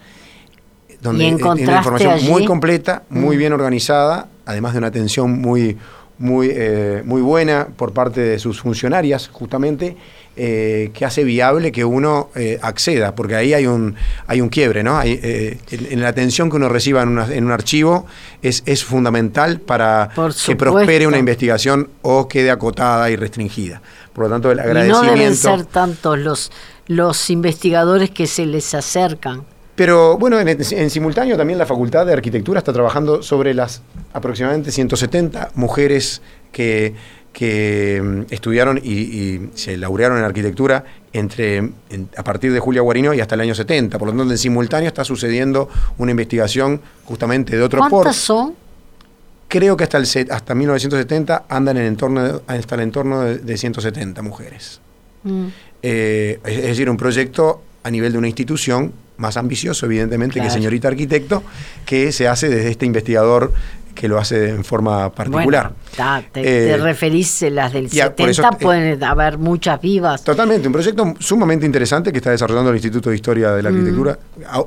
donde 1.02 1.26
¿Y 1.26 1.28
eh, 1.28 1.36
tiene 1.36 1.74
información 1.76 2.14
allí? 2.14 2.30
muy 2.30 2.46
completa, 2.46 3.04
muy 3.10 3.36
Mm. 3.36 3.40
bien 3.40 3.54
organizada, 3.54 4.30
además 4.46 4.72
de 4.74 4.78
una 4.80 4.88
atención 4.88 5.30
muy, 5.42 5.78
muy, 6.18 6.50
eh, 6.52 7.02
muy 7.06 7.22
buena 7.22 7.68
por 7.76 7.92
parte 7.94 8.22
de 8.22 8.40
sus 8.40 8.62
funcionarias, 8.62 9.30
justamente, 9.32 9.98
eh, 10.38 10.92
que 10.94 11.06
hace 11.06 11.24
viable 11.24 11.72
que 11.72 11.86
uno 11.86 12.30
eh, 12.36 12.60
acceda, 12.62 13.16
porque 13.16 13.36
ahí 13.36 13.54
hay 13.54 13.68
un, 13.68 13.96
hay 14.28 14.42
un 14.42 14.50
quiebre, 14.50 14.84
¿no? 14.84 14.98
Hay, 14.98 15.20
eh, 15.24 15.58
en, 15.72 16.02
la 16.02 16.10
atención 16.10 16.50
que 16.50 16.58
uno 16.58 16.68
reciba 16.70 17.02
en, 17.04 17.10
una- 17.10 17.34
en 17.34 17.46
un 17.46 17.52
archivo 17.52 18.06
es, 18.42 18.62
es 18.66 18.84
fundamental 18.84 19.60
para 19.62 20.10
que 20.46 20.56
prospere 20.56 21.08
una 21.08 21.18
investigación 21.18 21.90
o 22.02 22.28
quede 22.28 22.52
acotada 22.52 23.10
y 23.10 23.16
restringida. 23.16 23.82
Por 24.14 24.26
lo 24.26 24.30
tanto, 24.30 24.52
el 24.52 24.58
Y 24.60 24.62
no 24.62 24.68
agradecimiento... 24.68 25.12
deben 25.16 25.36
ser 25.36 25.66
tantos 25.66 26.18
los, 26.20 26.52
los 26.88 27.30
investigadores 27.30 28.10
que 28.12 28.28
se 28.28 28.46
les 28.46 28.74
acercan. 28.74 29.44
Pero 29.76 30.18
bueno, 30.18 30.40
en, 30.40 30.48
en 30.48 30.90
simultáneo 30.90 31.36
también 31.38 31.60
la 31.60 31.66
Facultad 31.66 32.06
de 32.06 32.14
Arquitectura 32.14 32.60
está 32.60 32.72
trabajando 32.72 33.22
sobre 33.22 33.54
las 33.54 33.82
aproximadamente 34.14 34.72
170 34.72 35.52
mujeres 35.56 36.22
que, 36.54 36.96
que 37.34 38.02
mm, 38.02 38.34
estudiaron 38.34 38.80
y, 38.82 38.92
y 38.94 39.50
se 39.54 39.76
laurearon 39.76 40.18
en 40.18 40.24
arquitectura 40.24 40.86
entre 41.12 41.58
en- 41.58 42.10
a 42.16 42.24
partir 42.24 42.54
de 42.54 42.60
Julia 42.62 42.82
Guarino 42.82 43.14
y 43.14 43.20
hasta 43.20 43.36
el 43.36 43.42
año 43.42 43.54
70. 43.54 44.00
Por 44.00 44.08
lo 44.08 44.14
tanto, 44.18 44.32
en 44.32 44.38
simultáneo 44.38 44.88
está 44.88 45.04
sucediendo 45.04 45.68
una 45.98 46.12
investigación 46.12 46.80
justamente 47.04 47.58
de 47.58 47.62
otro 47.64 47.80
¿Cuántas 47.80 47.92
porte. 48.06 48.14
son? 48.14 48.54
Creo 49.50 49.76
que 49.76 49.84
hasta, 49.84 49.98
el, 49.98 50.08
hasta 50.32 50.56
1970 50.56 51.46
andan 51.50 51.76
en, 51.78 51.84
entorno 51.84 52.24
de, 52.24 52.40
hasta 52.48 52.76
el 52.76 52.82
entorno 52.82 53.22
de, 53.22 53.38
de 53.40 53.58
170 53.58 54.22
mujeres. 54.22 54.80
Mm. 55.24 55.48
Eh, 55.84 56.40
es 56.46 56.58
es 56.60 56.64
decir, 56.64 56.90
un 56.90 56.98
proyecto 56.98 57.62
a 57.84 57.92
nivel 57.92 58.14
de 58.14 58.18
una 58.18 58.28
institución 58.28 58.94
más 59.18 59.38
ambicioso, 59.38 59.86
evidentemente, 59.86 60.42
que 60.42 60.50
señorita 60.50 60.88
arquitecto, 60.88 61.44
que 61.86 62.12
se 62.12 62.28
hace 62.28 62.50
desde 62.50 62.70
este 62.72 62.86
investigador 62.86 63.54
que 63.96 64.10
lo 64.10 64.20
hace 64.20 64.50
en 64.50 64.66
forma 64.66 65.10
particular. 65.10 65.46
Bueno, 65.46 65.76
ta, 65.96 66.22
te, 66.32 66.42
te 66.44 66.72
Eh, 66.74 66.78
referís 66.78 67.42
a 67.44 67.50
las 67.50 67.72
del 67.72 67.88
ya, 67.88 68.14
por 68.14 68.28
70, 68.28 68.32
eso, 68.32 68.44
eh, 68.44 68.58
pueden 68.62 69.04
haber 69.04 69.38
muchas 69.38 69.80
vivas. 69.82 70.22
Totalmente, 70.24 70.68
un 70.68 70.74
proyecto 70.74 71.14
sumamente 71.18 71.66
interesante 71.66 72.12
que 72.12 72.18
está 72.18 72.32
desarrollando 72.32 72.72
el 72.72 72.76
Instituto 72.76 73.10
de 73.10 73.16
Historia 73.16 73.54
de 73.54 73.64
la 73.64 73.72
Mm. 73.72 73.76
Arquitectura, 73.76 74.20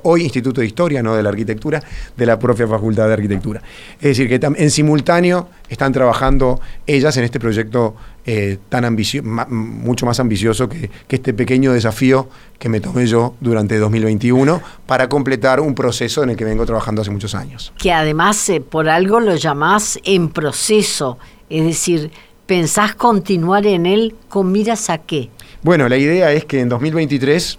hoy 0.04 0.22
Instituto 0.22 0.62
de 0.62 0.66
Historia, 0.66 1.02
no 1.02 1.14
de 1.14 1.22
la 1.22 1.28
Arquitectura, 1.28 1.82
de 2.16 2.26
la 2.26 2.38
propia 2.38 2.66
Facultad 2.66 3.06
de 3.06 3.12
Arquitectura. 3.12 3.61
Es 4.00 4.16
decir, 4.16 4.28
que 4.28 4.40
en 4.42 4.70
simultáneo 4.70 5.48
están 5.68 5.92
trabajando 5.92 6.58
ellas 6.87 7.14
en 7.18 7.24
este 7.24 7.38
proyecto 7.38 7.94
eh, 8.30 8.58
tan 8.68 8.84
ambicio 8.84 9.22
ma- 9.22 9.46
mucho 9.48 10.04
más 10.04 10.20
ambicioso 10.20 10.68
que, 10.68 10.90
que 11.08 11.16
este 11.16 11.32
pequeño 11.32 11.72
desafío 11.72 12.28
que 12.58 12.68
me 12.68 12.78
tomé 12.78 13.06
yo 13.06 13.34
durante 13.40 13.78
2021 13.78 14.60
para 14.84 15.08
completar 15.08 15.60
un 15.60 15.74
proceso 15.74 16.22
en 16.22 16.28
el 16.30 16.36
que 16.36 16.44
vengo 16.44 16.66
trabajando 16.66 17.00
hace 17.00 17.10
muchos 17.10 17.34
años. 17.34 17.72
Que 17.78 17.90
además 17.90 18.46
eh, 18.50 18.60
por 18.60 18.90
algo 18.90 19.18
lo 19.20 19.34
llamás 19.36 19.98
en 20.04 20.28
proceso, 20.28 21.16
es 21.48 21.64
decir, 21.64 22.10
pensás 22.44 22.94
continuar 22.94 23.66
en 23.66 23.86
él 23.86 24.14
con 24.28 24.52
miras 24.52 24.90
a 24.90 24.98
qué. 24.98 25.30
Bueno, 25.62 25.88
la 25.88 25.96
idea 25.96 26.30
es 26.32 26.44
que 26.44 26.60
en 26.60 26.68
2023, 26.68 27.58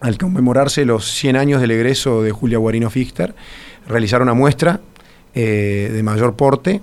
al 0.00 0.18
conmemorarse 0.18 0.84
los 0.84 1.04
100 1.10 1.36
años 1.36 1.60
del 1.60 1.72
egreso 1.72 2.22
de 2.22 2.30
Julia 2.30 2.58
Guarino 2.58 2.90
Fichter, 2.90 3.34
realizar 3.88 4.22
una 4.22 4.34
muestra 4.34 4.80
eh, 5.34 5.90
de 5.92 6.02
mayor 6.04 6.34
porte 6.36 6.80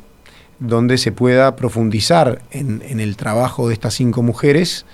donde 0.62 0.97
se 0.97 1.12
pueda 1.12 1.56
profundizar 1.56 2.41
en, 2.52 2.82
el 3.00 3.17
trabajo 3.17 3.67
de 3.67 3.74
estas 3.74 3.95
cinco 3.95 4.21
mujeres 4.21 4.86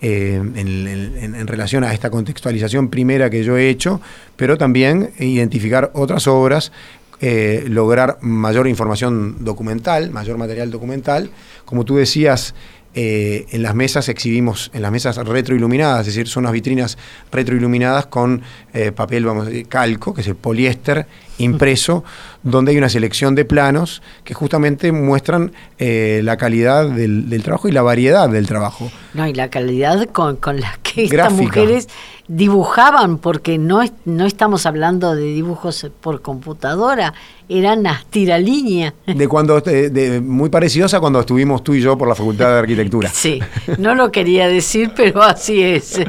eh, 0.00 0.34
en 0.34 1.46
relación 1.46 1.84
a 1.84 1.92
esta 1.92 2.10
contextualización 2.10 2.88
primera 2.88 3.28
que 3.28 3.44
yo 3.44 3.56
he 3.58 3.68
hecho, 3.68 4.00
pero 4.36 4.56
también 4.56 5.10
identificar 5.18 5.90
otras 5.94 6.26
obras, 6.26 6.72
eh, 7.20 7.66
lograr 7.68 8.16
mayor 8.22 8.66
información 8.66 9.44
documental, 9.44 10.10
mayor 10.10 10.38
material 10.38 10.70
documental. 10.70 11.28
Como 11.66 11.84
tú 11.84 11.96
decías, 11.96 12.54
eh, 12.94 13.46
en 13.50 13.62
las 13.62 13.74
mesas 13.74 14.08
exhibimos, 14.08 14.70
en 14.74 14.82
las 14.82 14.90
mesas 14.90 15.16
retroiluminadas, 15.16 16.00
es 16.00 16.14
decir, 16.14 16.26
son 16.26 16.42
unas 16.42 16.52
vitrinas 16.52 16.98
retroiluminadas 17.30 18.06
con 18.06 18.42
eh, 18.72 18.90
papel, 18.90 19.24
vamos 19.24 19.46
a 19.46 19.50
decir, 19.50 19.68
calco, 19.68 20.12
que 20.12 20.22
es 20.22 20.26
el 20.26 20.34
poliéster 20.34 21.06
impreso, 21.38 22.02
donde 22.42 22.72
hay 22.72 22.78
una 22.78 22.88
selección 22.88 23.34
de 23.34 23.44
planos 23.44 24.02
que 24.24 24.34
justamente 24.34 24.90
muestran 24.90 25.52
eh, 25.78 26.20
la 26.24 26.36
calidad 26.36 26.88
del, 26.88 27.30
del 27.30 27.42
trabajo 27.42 27.68
y 27.68 27.72
la 27.72 27.82
variedad 27.82 28.28
del 28.28 28.46
trabajo. 28.46 28.90
No, 29.14 29.26
y 29.26 29.34
la 29.34 29.50
calidad 29.50 30.08
con, 30.10 30.36
con 30.36 30.60
la 30.60 30.76
que 30.92 31.04
estas 31.04 31.16
Gráfica. 31.18 31.42
mujeres 31.60 31.88
dibujaban, 32.28 33.18
porque 33.18 33.58
no, 33.58 33.80
no 34.04 34.26
estamos 34.26 34.66
hablando 34.66 35.14
de 35.14 35.22
dibujos 35.24 35.86
por 36.00 36.22
computadora, 36.22 37.12
eran 37.48 37.86
a 37.86 38.02
tiralínea. 38.10 38.94
De 39.06 39.26
cuando, 39.28 39.60
de- 39.60 39.90
de- 39.90 40.20
muy 40.20 40.48
parecidos 40.48 40.94
a 40.94 41.00
cuando 41.00 41.20
estuvimos 41.20 41.62
tú 41.64 41.74
y 41.74 41.80
yo 41.80 41.98
por 41.98 42.08
la 42.08 42.14
Facultad 42.14 42.52
de 42.52 42.58
Arquitectura. 42.60 43.10
Sí, 43.14 43.40
no 43.78 43.94
lo 43.94 44.10
quería 44.12 44.48
decir, 44.48 44.92
pero 44.96 45.22
así 45.22 45.60
es. 45.62 46.00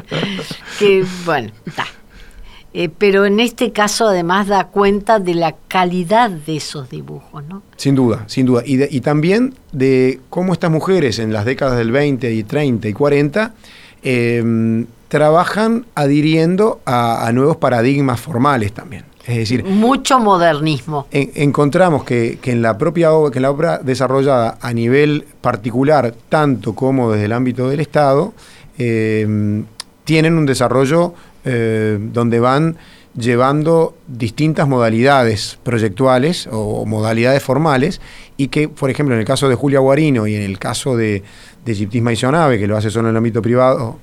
Que 0.78 1.04
bueno, 1.24 1.50
está. 1.66 1.86
Eh, 2.74 2.88
pero 2.96 3.26
en 3.26 3.38
este 3.38 3.70
caso 3.72 4.08
además 4.08 4.46
da 4.48 4.68
cuenta 4.68 5.18
de 5.18 5.34
la 5.34 5.54
calidad 5.68 6.30
de 6.30 6.56
esos 6.56 6.88
dibujos, 6.88 7.44
¿no? 7.44 7.62
Sin 7.76 7.94
duda, 7.94 8.24
sin 8.28 8.46
duda. 8.46 8.62
Y, 8.64 8.82
y 8.96 9.00
también 9.02 9.54
de 9.72 10.20
cómo 10.30 10.54
estas 10.54 10.70
mujeres 10.70 11.18
en 11.18 11.34
las 11.34 11.44
décadas 11.44 11.76
del 11.76 11.90
20 11.92 12.32
y 12.32 12.44
30 12.44 12.88
y 12.88 12.92
40 12.94 13.52
em, 14.02 14.86
trabajan 15.08 15.86
adhiriendo 15.94 16.80
a, 16.86 17.30
nuevos 17.32 17.56
paradigmas 17.56 18.20
formales 18.20 18.72
también. 18.72 19.04
Es 19.26 19.36
decir, 19.36 19.64
mucho 19.64 20.18
modernismo. 20.18 21.06
encontramos 21.12 22.02
que, 22.02 22.38
en 22.42 22.60
la 22.60 22.76
propia 22.76 23.12
obra, 23.12 23.30
que 23.30 23.38
la 23.38 23.50
obra 23.50 23.78
desarrollada 23.78 24.58
a 24.60 24.72
nivel 24.72 25.26
particular, 25.40 26.12
tanto 26.28 26.74
como 26.74 27.12
desde 27.12 27.26
el 27.26 27.32
ámbito 27.32 27.68
del 27.68 27.80
Estado, 27.80 28.32
em, 28.78 29.64
tienen 30.04 30.36
un 30.36 30.46
desarrollo 30.46 31.14
eh, 31.44 31.98
donde 32.00 32.40
van 32.40 32.76
llevando 33.16 33.94
distintas 34.06 34.66
modalidades 34.66 35.58
proyectuales 35.62 36.48
o 36.50 36.86
modalidades 36.86 37.42
formales 37.42 38.00
y 38.36 38.48
que, 38.48 38.68
por 38.68 38.90
ejemplo, 38.90 39.14
en 39.14 39.20
el 39.20 39.26
caso 39.26 39.48
de 39.48 39.54
Julia 39.54 39.80
Guarino 39.80 40.26
y 40.26 40.34
en 40.34 40.42
el 40.42 40.58
caso 40.58 40.96
de, 40.96 41.22
de 41.64 41.74
Giptisma 41.74 42.12
y 42.12 42.16
Sonave, 42.16 42.58
que 42.58 42.66
lo 42.66 42.76
hace 42.76 42.90
solo 42.90 43.08
en 43.08 43.12
el 43.12 43.16
ámbito 43.18 43.40
privado, 43.40 43.98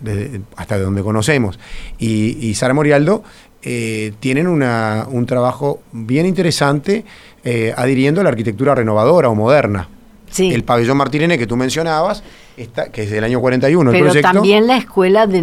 hasta 0.55 0.79
donde 0.79 1.03
conocemos, 1.03 1.59
y, 1.97 2.53
Sara 2.55 2.73
Morialdo, 2.73 3.23
eh, 3.61 4.13
tienen 4.19 4.47
un 4.47 5.25
trabajo 5.25 5.81
bien 5.91 6.25
interesante 6.25 7.03
eh, 7.43 7.73
adhiriendo 7.75 8.21
a 8.21 8.23
la 8.23 8.29
arquitectura 8.29 8.75
renovadora 8.75 9.29
o 9.29 9.35
moderna. 9.35 9.89
El 10.37 10.63
pabellón 10.63 10.97
Martirene 10.97 11.37
que 11.37 11.47
tú 11.47 11.57
mencionabas, 11.57 12.23
que 12.91 13.03
es 13.03 13.09
del 13.09 13.23
año 13.23 13.39
41 13.39 13.91
Pero 13.91 14.05
el 14.05 14.11
proyecto. 14.11 14.31
también 14.31 14.67
la 14.67 14.77
escuela 14.77 15.25
de, 15.25 15.41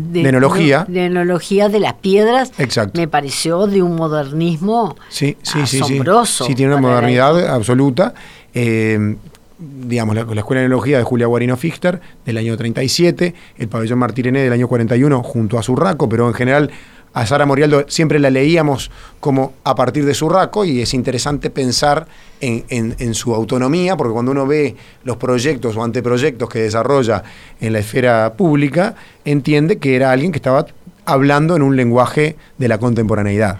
de, 0.00 0.28
enología. 0.28 0.84
de, 0.88 1.06
enología 1.06 1.68
de 1.68 1.80
las 1.80 1.94
piedras 1.94 2.52
Exacto. 2.58 3.00
me 3.00 3.08
pareció 3.08 3.66
de 3.66 3.82
un 3.82 3.96
modernismo 3.96 4.96
sí, 5.08 5.36
sí, 5.42 5.60
asombroso. 5.60 6.44
Sí, 6.44 6.52
sí. 6.52 6.56
tiene 6.56 6.74
una 6.74 6.80
modernidad 6.80 7.48
absoluta. 7.48 8.14
Eh, 8.54 9.16
digamos, 9.58 10.14
la, 10.14 10.22
Escuela 10.22 10.60
de 10.60 10.66
Enología 10.66 10.98
de 10.98 11.04
Julia 11.04 11.26
Guarino 11.26 11.56
Fichter 11.56 12.00
del 12.24 12.36
año 12.36 12.56
37, 12.56 13.34
el 13.58 13.68
pabellón 13.68 13.98
Martirene 13.98 14.40
del 14.40 14.52
año 14.52 14.68
41 14.68 15.22
junto 15.22 15.58
a 15.58 15.62
Surraco, 15.62 16.08
pero 16.08 16.28
en 16.28 16.34
general 16.34 16.70
a 17.14 17.26
Sara 17.26 17.46
Morialdo 17.46 17.84
siempre 17.88 18.18
la 18.18 18.30
leíamos 18.30 18.90
como 19.18 19.54
a 19.64 19.74
partir 19.74 20.04
de 20.04 20.14
Surraco 20.14 20.64
y 20.64 20.80
es 20.80 20.94
interesante 20.94 21.50
pensar 21.50 22.06
en, 22.40 23.14
su 23.14 23.34
autonomía, 23.34 23.96
porque 23.96 24.12
cuando 24.12 24.30
uno 24.30 24.46
ve 24.46 24.76
los 25.02 25.16
proyectos 25.16 25.76
o 25.76 25.82
anteproyectos 25.82 26.48
que 26.48 26.60
desarrolla 26.60 27.24
en 27.60 27.72
la 27.72 27.80
esfera 27.80 28.34
pública, 28.34 28.94
entiende 29.24 29.78
que 29.78 29.96
era 29.96 30.12
alguien 30.12 30.30
que 30.30 30.38
estaba 30.38 30.66
hablando 31.04 31.56
en 31.56 31.62
un 31.62 31.74
lenguaje 31.74 32.36
de 32.58 32.68
la 32.68 32.78
contemporaneidad. 32.78 33.58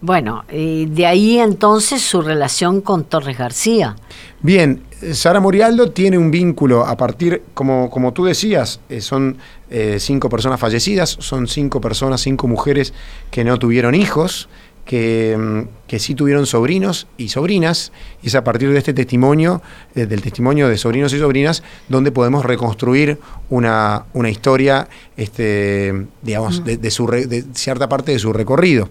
Bueno, 0.00 0.44
de 0.48 1.06
ahí 1.06 1.38
entonces 1.38 2.02
su 2.02 2.22
relación 2.22 2.82
con 2.82 3.04
Torres 3.04 3.36
García. 3.36 3.96
Bien, 4.42 4.82
Sara 5.12 5.40
Morialdo 5.40 5.90
tiene 5.92 6.18
un 6.18 6.30
vínculo 6.30 6.84
a 6.84 6.96
partir, 6.96 7.42
como, 7.54 7.88
como 7.90 8.12
tú 8.12 8.24
decías, 8.24 8.80
eh, 8.88 9.00
son 9.00 9.38
eh, 9.70 9.98
cinco 10.00 10.28
personas 10.28 10.58
fallecidas, 10.58 11.10
son 11.10 11.46
cinco 11.46 11.80
personas, 11.80 12.20
cinco 12.20 12.48
mujeres 12.48 12.92
que 13.30 13.44
no 13.44 13.58
tuvieron 13.58 13.94
hijos, 13.94 14.48
que, 14.84 15.36
mm, 15.38 15.86
que 15.86 15.98
sí 15.98 16.14
tuvieron 16.14 16.46
sobrinos 16.46 17.06
y 17.16 17.28
sobrinas, 17.28 17.92
y 18.22 18.28
es 18.28 18.34
a 18.34 18.42
partir 18.42 18.72
de 18.72 18.78
este 18.78 18.92
testimonio, 18.92 19.62
eh, 19.94 20.06
del 20.06 20.20
testimonio 20.20 20.68
de 20.68 20.76
sobrinos 20.78 21.12
y 21.12 21.18
sobrinas, 21.18 21.62
donde 21.88 22.10
podemos 22.10 22.44
reconstruir 22.44 23.18
una, 23.50 24.06
una 24.14 24.30
historia, 24.30 24.88
este, 25.16 26.06
digamos, 26.22 26.64
de, 26.64 26.90
su 26.90 27.06
de 27.06 27.44
cierta 27.52 27.88
parte 27.88 28.12
de 28.12 28.18
su 28.18 28.32
recorrido. 28.32 28.88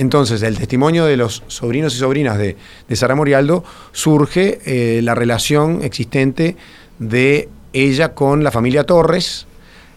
Entonces, 0.00 0.40
del 0.40 0.56
testimonio 0.56 1.04
de 1.04 1.18
los 1.18 1.42
sobrinos 1.48 1.94
y 1.94 1.98
sobrinas 1.98 2.38
de, 2.38 2.56
Sara 2.94 3.14
Morialdo 3.14 3.62
surge 3.92 4.58
eh, 4.64 5.02
la 5.02 5.14
relación 5.14 5.80
existente 5.82 6.56
de 6.98 7.50
ella 7.74 8.14
con 8.14 8.42
la 8.42 8.50
familia 8.50 8.84
Torres. 8.84 9.46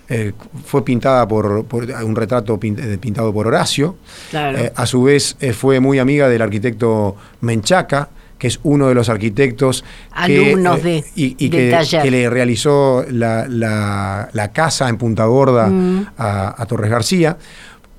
Eh, 0.10 0.34
fue 0.66 0.84
pintada 0.84 1.26
por, 1.26 1.66
un 1.72 2.16
retrato 2.18 2.60
eh, 2.62 2.98
pintado 3.00 3.34
por 3.34 3.48
Horacio. 3.48 3.96
a 4.76 4.86
su 4.86 5.04
vez, 5.04 5.38
fue 5.54 5.80
muy 5.80 6.00
amiga 6.00 6.28
del 6.28 6.42
arquitecto 6.42 7.16
Menchaca, 7.40 8.10
que 8.38 8.48
es 8.48 8.60
uno 8.64 8.90
de 8.90 8.96
los 8.96 9.08
arquitectos 9.08 9.86
Alumnos 10.12 10.82
que, 10.82 11.06
y, 11.16 11.50
que, 11.50 12.12
le 12.12 12.30
realizó 12.30 13.06
la, 13.10 14.52
casa 14.54 14.90
en 14.90 14.98
Punta 14.98 15.24
Gorda 15.24 15.68
mm. 15.68 16.08
a 16.18 16.66
Torres 16.68 16.92
García. 16.92 17.38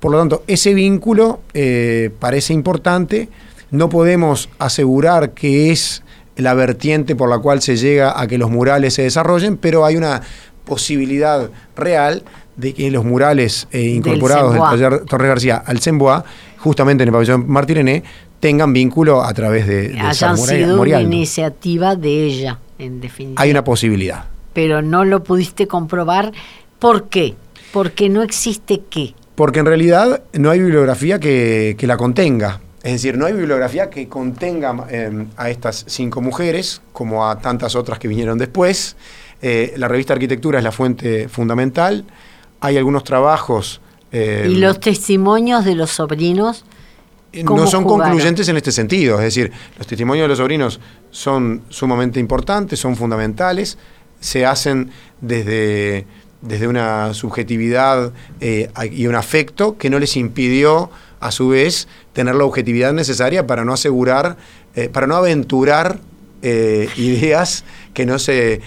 Por 0.05 0.11
lo 0.11 0.19
tanto, 0.19 0.43
ese 0.45 0.75
vínculo 0.75 1.39
eh, 1.55 2.11
parece 2.19 2.53
importante. 2.53 3.27
No 3.71 3.89
podemos 3.89 4.49
asegurar 4.59 5.31
que 5.31 5.71
es 5.71 6.03
la 6.35 6.53
vertiente 6.53 7.15
por 7.15 7.27
la 7.27 7.39
cual 7.39 7.63
se 7.63 7.75
llega 7.75 8.21
a 8.21 8.27
que 8.27 8.37
los 8.37 8.51
murales 8.51 8.93
se 8.93 9.01
desarrollen, 9.01 9.57
pero 9.57 9.83
hay 9.83 9.95
una 9.95 10.21
posibilidad 10.63 11.49
real 11.75 12.21
de 12.55 12.75
que 12.75 12.91
los 12.91 13.03
murales 13.03 13.67
eh, 13.71 13.81
incorporados 13.81 14.53
del, 14.53 14.61
taller 14.61 15.05
Torres 15.05 15.27
García 15.27 15.63
al 15.65 15.79
Semboa, 15.79 16.23
justamente 16.59 17.01
en 17.01 17.09
el 17.09 17.11
pabellón 17.11 17.45
Martirené, 17.47 18.03
tengan 18.39 18.73
vínculo 18.73 19.23
a 19.23 19.33
través 19.33 19.65
de, 19.65 19.89
de 19.89 19.99
Hayan 19.99 20.37
sido 20.37 20.81
una 20.83 21.01
iniciativa 21.01 21.95
de 21.95 22.27
ella, 22.27 22.59
en 22.77 23.01
definitiva. 23.01 23.41
Hay 23.41 23.49
una 23.49 23.63
posibilidad. 23.63 24.25
Pero 24.53 24.83
no 24.83 25.03
lo 25.03 25.23
pudiste 25.23 25.65
comprobar. 25.65 26.31
¿Por 26.77 27.09
qué? 27.09 27.33
Porque 27.73 28.07
no 28.07 28.21
existe 28.21 28.83
qué 28.87 29.15
porque 29.35 29.59
en 29.59 29.65
realidad 29.65 30.23
no 30.33 30.49
hay 30.49 30.59
bibliografía 30.59 31.19
que, 31.19 31.77
la 31.81 31.97
contenga. 31.97 32.61
Es 32.83 32.93
decir, 32.93 33.17
no 33.17 33.25
hay 33.25 33.33
bibliografía 33.33 33.89
que 33.89 34.07
contenga 34.07 34.85
em, 34.89 35.27
a 35.37 35.49
estas 35.49 35.85
cinco 35.87 36.21
mujeres, 36.21 36.81
como 36.93 37.27
a 37.27 37.39
tantas 37.39 37.75
otras 37.75 37.99
que 37.99 38.07
vinieron 38.07 38.37
después. 38.37 38.95
Eh, 39.41 39.73
la 39.77 39.87
revista 39.87 40.13
Arquitectura 40.13 40.59
es 40.59 40.63
la 40.63 40.71
fuente 40.71 41.27
fundamental. 41.27 42.05
Hay 42.61 42.77
algunos 42.77 43.03
trabajos. 43.03 43.81
Em, 44.11 44.51
¿Y 44.51 44.55
los 44.55 44.79
testimonios 44.79 45.65
de 45.65 45.75
los 45.75 45.91
sobrinos? 45.91 46.63
Eh, 47.33 47.43
no 47.43 47.67
son 47.67 47.83
concluyentes 47.83 48.47
en 48.47 48.57
este 48.57 48.71
sentido. 48.71 49.17
Es 49.17 49.25
decir, 49.25 49.51
los 49.77 49.85
testimonios 49.85 50.23
de 50.23 50.29
los 50.29 50.37
sobrinos 50.37 50.79
son 51.11 51.63
sumamente 51.69 52.19
importantes, 52.19 52.79
son 52.79 52.95
fundamentales, 52.95 53.77
se 54.19 54.45
hacen 54.45 54.91
desde 55.19 56.05
desde 56.45 56.67
una 56.67 57.13
subjetividad 57.13 58.11
eh, 58.39 58.69
y 58.91 59.07
un 59.07 59.15
afecto 59.15 59.77
que 59.77 59.89
no 59.89 59.99
les 59.99 60.15
impidió, 60.15 60.89
a 61.19 61.31
su 61.31 61.49
vez, 61.49 61.87
tener 62.13 62.35
la 62.35 62.43
objetividad 62.43 62.93
necesaria 62.93 63.47
para 63.47 63.65
no 63.65 63.73
asegurar, 63.73 64.37
eh, 64.75 64.89
para 64.89 65.07
no 65.07 65.15
aventurar 65.15 65.99
eh, 66.43 66.87
ideas 66.97 67.63
que 67.93 68.05
no 68.05 68.19
se 68.19 68.61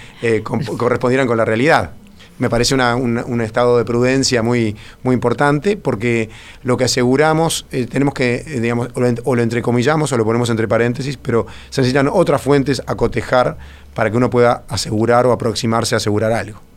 correspondieran 0.76 1.28
con 1.28 1.36
la 1.36 1.44
realidad. 1.44 1.92
Me 2.38 2.48
parece 2.48 2.74
un, 2.74 3.40
estado 3.40 3.78
de 3.78 3.84
prudencia 3.84 4.42
muy, 4.42 4.76
muy 5.02 5.14
importante 5.14 5.76
porque 5.76 6.30
lo 6.62 6.76
que 6.76 6.84
aseguramos, 6.84 7.66
tenemos 7.90 8.14
que, 8.14 8.42
digamos, 8.60 8.88
o 8.94 9.00
lo, 9.00 9.14
o 9.24 9.36
lo 9.36 9.42
entrecomillamos 9.42 10.12
o 10.12 10.16
lo 10.16 10.24
ponemos 10.24 10.48
entre 10.50 10.66
paréntesis, 10.66 11.16
pero 11.16 11.46
se 11.68 11.80
necesitan 11.80 12.08
otras 12.12 12.40
fuentes 12.40 12.82
a 12.86 12.94
cotejar 12.94 13.58
para 13.94 14.10
que 14.10 14.16
uno 14.16 14.30
pueda 14.30 14.64
asegurar 14.68 15.26
o 15.26 15.32
aproximarse 15.32 15.94
a 15.94 15.98
asegurar 15.98 16.32
algo. 16.32 16.67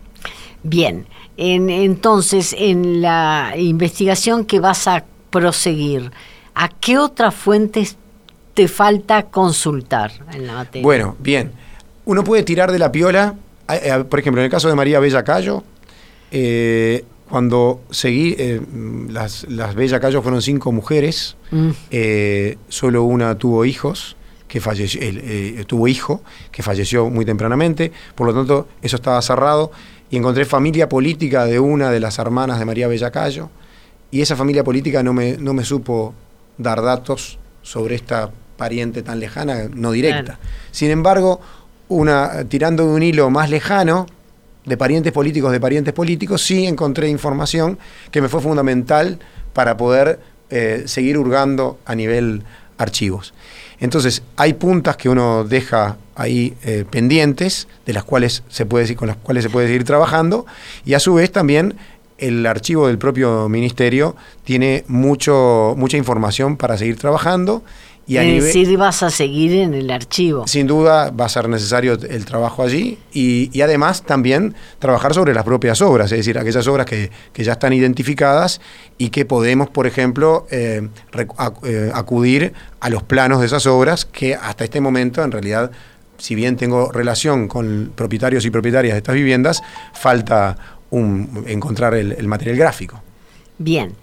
Bien, 0.63 1.07
entonces 1.37 2.55
en 2.57 3.01
la 3.01 3.53
investigación 3.57 4.45
que 4.45 4.59
vas 4.59 4.87
a 4.87 5.05
proseguir, 5.29 6.11
¿a 6.53 6.69
qué 6.69 6.97
otras 6.97 7.33
fuentes 7.33 7.97
te 8.53 8.67
falta 8.67 9.23
consultar 9.23 10.11
en 10.33 10.47
la 10.47 10.53
materia? 10.53 10.83
Bueno, 10.83 11.15
bien. 11.19 11.51
Uno 12.05 12.23
puede 12.23 12.43
tirar 12.43 12.71
de 12.71 12.79
la 12.79 12.91
piola, 12.91 13.35
por 14.09 14.19
ejemplo, 14.19 14.41
en 14.41 14.45
el 14.45 14.51
caso 14.51 14.67
de 14.67 14.75
María 14.75 14.99
Bella 14.99 15.23
Cayo, 15.23 15.63
eh, 16.31 17.05
cuando 17.29 17.81
seguí, 17.89 18.35
eh, 18.37 18.61
las, 19.09 19.45
las 19.49 19.73
Bella 19.73 19.99
Cayo 19.99 20.21
fueron 20.21 20.41
cinco 20.41 20.71
mujeres, 20.71 21.37
mm. 21.51 21.69
eh, 21.89 22.57
solo 22.67 23.03
una 23.03 23.35
tuvo 23.35 23.65
hijos, 23.65 24.17
que 24.47 24.59
falleció, 24.59 24.99
tuvo 25.65 25.87
hijo, 25.87 26.21
que 26.51 26.61
falleció 26.61 27.09
muy 27.09 27.23
tempranamente, 27.23 27.93
por 28.15 28.27
lo 28.27 28.33
tanto 28.33 28.67
eso 28.81 28.97
estaba 28.97 29.21
cerrado 29.21 29.71
y 30.11 30.17
encontré 30.17 30.45
familia 30.45 30.89
política 30.89 31.45
de 31.45 31.59
una 31.59 31.89
de 31.89 31.99
las 31.99 32.19
hermanas 32.19 32.59
de 32.59 32.65
María 32.65 32.87
Bellacayo, 32.87 33.49
y 34.11 34.21
esa 34.21 34.35
familia 34.35 34.63
política 34.63 35.01
no 35.01 35.13
me, 35.13 35.37
no 35.37 35.53
me 35.53 35.63
supo 35.63 36.13
dar 36.57 36.81
datos 36.81 37.39
sobre 37.61 37.95
esta 37.95 38.29
pariente 38.57 39.01
tan 39.03 39.19
lejana, 39.19 39.69
no 39.73 39.91
directa. 39.91 40.37
Sin 40.71 40.91
embargo, 40.91 41.39
una, 41.87 42.43
tirando 42.43 42.85
de 42.87 42.93
un 42.93 43.01
hilo 43.01 43.29
más 43.29 43.49
lejano, 43.49 44.05
de 44.65 44.77
parientes 44.77 45.11
políticos 45.11 45.51
de 45.51 45.59
parientes 45.59 45.93
políticos, 45.93 46.43
sí 46.43 46.67
encontré 46.67 47.09
información 47.09 47.79
que 48.11 48.21
me 48.21 48.29
fue 48.29 48.41
fundamental 48.41 49.17
para 49.53 49.77
poder 49.77 50.19
eh, 50.49 50.83
seguir 50.85 51.17
hurgando 51.17 51.79
a 51.85 51.95
nivel 51.95 52.43
archivos. 52.77 53.33
Entonces, 53.81 54.23
hay 54.37 54.53
puntas 54.53 54.95
que 54.95 55.09
uno 55.09 55.43
deja 55.43 55.97
ahí 56.15 56.53
eh, 56.63 56.85
pendientes, 56.89 57.67
de 57.85 57.93
las 57.93 58.03
cuales 58.03 58.43
se 58.47 58.65
puede, 58.65 58.95
con 58.95 59.07
las 59.07 59.17
cuales 59.17 59.43
se 59.43 59.49
puede 59.49 59.67
seguir 59.67 59.83
trabajando, 59.83 60.45
y 60.85 60.93
a 60.93 60.99
su 60.99 61.15
vez 61.15 61.31
también 61.31 61.75
el 62.19 62.45
archivo 62.45 62.87
del 62.87 62.99
propio 62.99 63.49
ministerio 63.49 64.15
tiene 64.43 64.85
mucho, 64.87 65.73
mucha 65.75 65.97
información 65.97 66.55
para 66.55 66.77
seguir 66.77 66.97
trabajando. 66.97 67.63
Y 68.07 68.17
a 68.17 68.21
decir, 68.21 68.77
vas 68.77 69.03
a 69.03 69.09
seguir 69.09 69.53
en 69.53 69.73
el 69.73 69.89
archivo. 69.89 70.45
Sin 70.47 70.67
duda 70.67 71.11
va 71.11 71.25
a 71.25 71.29
ser 71.29 71.47
necesario 71.47 71.93
el 71.93 72.25
trabajo 72.25 72.63
allí 72.63 72.97
y, 73.13 73.61
además 73.61 74.03
también 74.03 74.53
trabajar 74.79 75.13
sobre 75.13 75.33
las 75.33 75.45
propias 75.45 75.81
obras, 75.81 76.11
es 76.11 76.17
decir, 76.17 76.37
aquellas 76.37 76.67
obras 76.67 76.85
que, 76.85 77.11
ya 77.35 77.53
están 77.53 77.73
identificadas 77.73 78.59
y 78.97 79.09
que 79.09 79.25
podemos, 79.25 79.69
por 79.69 79.87
ejemplo, 79.87 80.45
eh, 80.51 80.87
eh, 81.63 81.91
acudir 81.93 82.53
a 82.79 82.89
los 82.89 83.03
planos 83.03 83.39
de 83.39 83.45
esas 83.45 83.65
obras 83.65 84.05
que 84.05 84.35
hasta 84.35 84.63
este 84.63 84.81
momento 84.81 85.23
en 85.23 85.31
realidad 85.31 85.71
si 86.21 86.35
bien 86.35 86.55
tengo 86.55 86.91
relación 86.91 87.47
con 87.47 87.93
propietarios 87.95 88.45
y 88.45 88.51
propietarias 88.51 88.93
de 88.93 88.99
estas 88.99 89.15
viviendas, 89.15 89.63
falta 89.93 90.55
un, 90.91 91.45
encontrar 91.47 91.95
el, 91.95 92.27
material 92.27 92.57
gráfico. 92.57 93.01
Bien, 93.63 93.93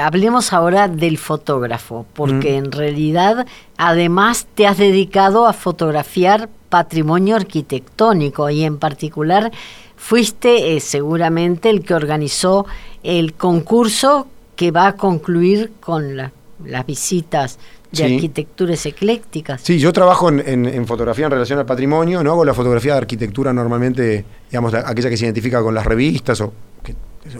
hablemos 0.00 0.52
ahora 0.52 0.86
del 0.86 1.18
fotógrafo, 1.18 2.06
porque 2.14 2.56
en 2.56 2.70
realidad 2.70 3.44
además 3.76 4.46
te 4.54 4.64
has 4.68 4.78
dedicado 4.78 5.48
a 5.48 5.52
fotografiar 5.52 6.48
patrimonio 6.68 7.34
arquitectónico 7.34 8.48
y 8.48 8.62
en 8.62 8.78
particular 8.78 9.50
fuiste 9.96 10.76
eh, 10.76 10.80
seguramente 10.80 11.68
el 11.68 11.84
que 11.84 11.94
organizó 11.94 12.66
el 13.02 13.34
concurso 13.34 14.28
que 14.54 14.70
va 14.70 14.86
a 14.86 14.92
concluir 14.94 15.72
con 15.80 16.16
las 16.16 16.86
visitas 16.86 17.58
de 17.90 18.04
arquitecturas 18.04 18.86
eclécticas. 18.86 19.62
Sí, 19.62 19.80
yo 19.80 19.92
trabajo 19.92 20.28
en, 20.30 20.86
fotografía 20.86 21.24
en 21.26 21.32
relación 21.32 21.58
al 21.58 21.66
patrimonio, 21.66 22.22
no 22.22 22.30
hago 22.30 22.44
la 22.44 22.54
fotografía 22.54 22.92
de 22.92 22.98
arquitectura 22.98 23.52
normalmente, 23.52 24.24
digamos, 24.48 24.74
aquella 24.74 25.10
que 25.10 25.16
se 25.16 25.24
identifica 25.24 25.60
con 25.60 25.74
las 25.74 25.84
revistas 25.86 26.40
o 26.40 26.52
que 26.84 26.94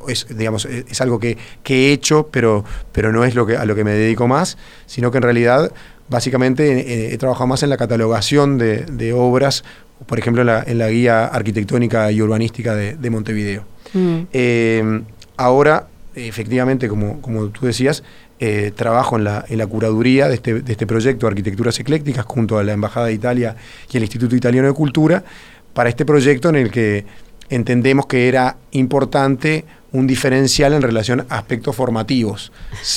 es, 0.08 0.26
digamos, 0.36 0.64
es 0.66 1.00
algo 1.00 1.18
que, 1.18 1.36
he 1.64 1.92
hecho, 1.92 2.28
pero, 2.30 2.64
pero 2.92 3.12
no 3.12 3.24
es 3.24 3.34
lo 3.34 3.46
que, 3.46 3.56
a 3.56 3.64
lo 3.64 3.74
que 3.74 3.84
me 3.84 3.92
dedico 3.92 4.28
más, 4.28 4.58
sino 4.86 5.10
que 5.10 5.18
en 5.18 5.22
realidad 5.22 5.72
básicamente 6.08 6.80
eh, 6.80 7.14
he 7.14 7.18
trabajado 7.18 7.46
más 7.46 7.62
en 7.62 7.70
la 7.70 7.76
catalogación 7.76 8.58
de, 8.58 9.12
obras, 9.14 9.64
por 10.06 10.18
ejemplo 10.18 10.42
en 10.42 10.78
la, 10.78 10.88
guía 10.88 11.26
arquitectónica 11.26 12.10
y 12.12 12.22
urbanística 12.22 12.74
de, 12.74 13.10
Montevideo. 13.10 13.64
Mm. 13.92 14.20
Eh, 14.32 15.02
ahora, 15.36 15.88
efectivamente, 16.14 16.88
como, 16.88 17.20
como 17.20 17.48
tú 17.48 17.66
decías, 17.66 18.02
eh, 18.38 18.70
trabajo 18.76 19.16
en 19.16 19.24
la, 19.24 19.46
en 19.48 19.56
la 19.56 19.66
curaduría 19.66 20.28
de 20.28 20.34
este, 20.34 20.60
de 20.60 20.70
este 20.70 20.86
proyecto 20.86 21.26
Arquitecturas 21.26 21.80
Eclécticas 21.80 22.26
junto 22.26 22.58
a 22.58 22.64
la 22.64 22.74
Embajada 22.74 23.06
de 23.06 23.14
Italia 23.14 23.56
y 23.90 23.96
el 23.96 24.02
Instituto 24.02 24.36
Italiano 24.36 24.68
de 24.68 24.74
Cultura 24.74 25.24
para 25.72 25.88
este 25.88 26.04
proyecto 26.04 26.50
en 26.50 26.56
el 26.56 26.70
que 26.70 27.06
entendemos 27.48 28.06
que 28.06 28.28
era 28.28 28.56
importante 28.72 29.64
un 29.92 30.06
diferencial 30.06 30.74
en 30.74 30.82
relación 30.82 31.26
a 31.28 31.38
aspectos 31.38 31.74
formativos, 31.74 32.52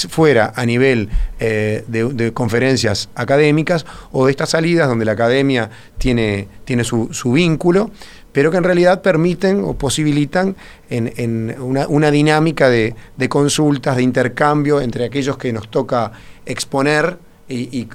fuera 0.09 0.51
a 0.55 0.65
nivel 0.65 1.09
eh, 1.39 1.83
de, 1.87 2.33
conferencias 2.33 3.09
académicas 3.15 3.85
o 4.11 4.25
de 4.25 4.31
estas 4.31 4.49
salidas 4.49 4.87
donde 4.87 5.05
la 5.05 5.13
academia 5.13 5.69
tiene, 5.97 6.47
tiene 6.65 6.83
su, 6.83 7.31
vínculo, 7.31 7.91
pero 8.33 8.51
que 8.51 8.57
en 8.57 8.63
realidad 8.63 9.01
permiten 9.01 9.63
o 9.63 9.75
posibilitan 9.75 10.55
en, 10.89 11.55
una, 11.61 12.11
dinámica 12.11 12.69
de, 12.69 12.95
consultas, 13.29 13.95
de 13.95 14.03
intercambio 14.03 14.81
entre 14.81 15.05
aquellos 15.05 15.37
que 15.37 15.53
nos 15.53 15.69
toca 15.69 16.11
exponer 16.45 17.17
y, 17.47 17.87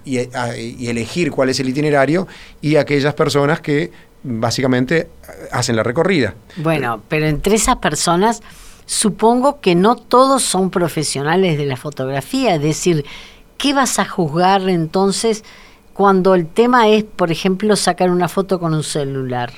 elegir 0.88 1.30
cuál 1.30 1.50
es 1.50 1.60
el 1.60 1.68
itinerario 1.68 2.26
y 2.62 2.76
aquellas 2.76 3.14
personas 3.14 3.60
que 3.60 3.90
básicamente 4.24 5.08
hacen 5.52 5.76
la 5.76 5.82
recorrida. 5.82 6.34
Bueno, 6.56 7.02
pero 7.08 7.26
entre 7.26 7.54
esas 7.54 7.76
personas 7.76 8.42
supongo 8.86 9.60
que 9.60 9.74
no 9.74 9.96
todos 9.96 10.42
son 10.42 10.70
profesionales 10.70 11.56
de 11.56 11.66
la 11.66 11.76
fotografía, 11.76 12.56
es 12.56 12.62
decir, 12.62 13.04
¿qué 13.56 13.72
vas 13.72 13.98
a 13.98 14.04
juzgar 14.04 14.68
entonces 14.68 15.44
cuando 15.92 16.34
el 16.34 16.46
tema 16.46 16.88
es, 16.88 17.04
por 17.04 17.30
ejemplo, 17.30 17.76
sacar 17.76 18.10
una 18.10 18.28
foto 18.28 18.58
con 18.58 18.74
un 18.74 18.82
celular? 18.82 19.52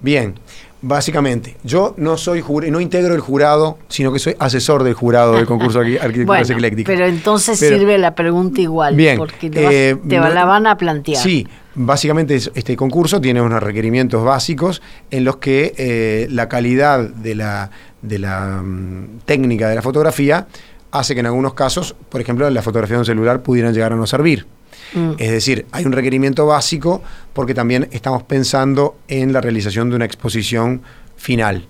Bien, 0.00 0.34
básicamente, 0.82 1.56
yo 1.62 1.94
no 1.96 2.16
soy 2.16 2.42
no 2.70 2.80
integro 2.80 3.14
el 3.14 3.20
jurado, 3.20 3.78
sino 3.88 4.12
que 4.12 4.18
soy 4.18 4.34
asesor 4.38 4.82
del 4.82 4.94
jurado 4.94 5.34
del 5.34 5.46
concurso 5.46 5.80
de 5.80 6.00
arquitectura 6.00 6.42
bueno, 6.46 6.76
Pero 6.86 7.06
entonces 7.06 7.58
sirve 7.58 7.98
la 7.98 8.14
pregunta 8.14 8.60
igual, 8.60 8.96
bien, 8.96 9.18
porque 9.18 9.50
te, 9.50 9.90
eh, 9.90 9.98
la 10.08 10.44
van 10.44 10.66
a 10.66 10.76
plantear. 10.76 11.22
Sí, 11.22 11.46
básicamente 11.74 12.36
este 12.36 12.76
concurso 12.76 13.20
tiene 13.20 13.40
unos 13.40 13.62
requerimientos 13.62 14.24
básicos 14.24 14.82
en 15.10 15.24
los 15.24 15.36
que 15.36 15.74
eh, 15.76 16.26
la 16.30 16.48
calidad 16.48 17.00
de 17.00 17.34
la, 17.34 17.70
de 18.02 18.18
la 18.18 18.62
mm, 18.62 19.20
técnica 19.24 19.68
de 19.68 19.74
la 19.74 19.82
fotografía 19.82 20.46
hace 20.92 21.14
que 21.14 21.20
en 21.20 21.26
algunos 21.26 21.54
casos, 21.54 21.94
por 22.08 22.20
ejemplo, 22.20 22.48
la 22.50 22.62
fotografía 22.62 22.96
de 22.96 23.00
un 23.00 23.06
celular 23.06 23.42
pudieran 23.42 23.72
llegar 23.72 23.92
a 23.92 23.96
no 23.96 24.06
servir. 24.06 24.46
Mm. 24.94 25.12
Es 25.18 25.30
decir, 25.30 25.66
hay 25.72 25.84
un 25.84 25.92
requerimiento 25.92 26.46
básico 26.46 27.02
porque 27.32 27.54
también 27.54 27.88
estamos 27.92 28.22
pensando 28.22 28.96
en 29.08 29.32
la 29.32 29.40
realización 29.40 29.90
de 29.90 29.96
una 29.96 30.04
exposición 30.04 30.82
final. 31.16 31.66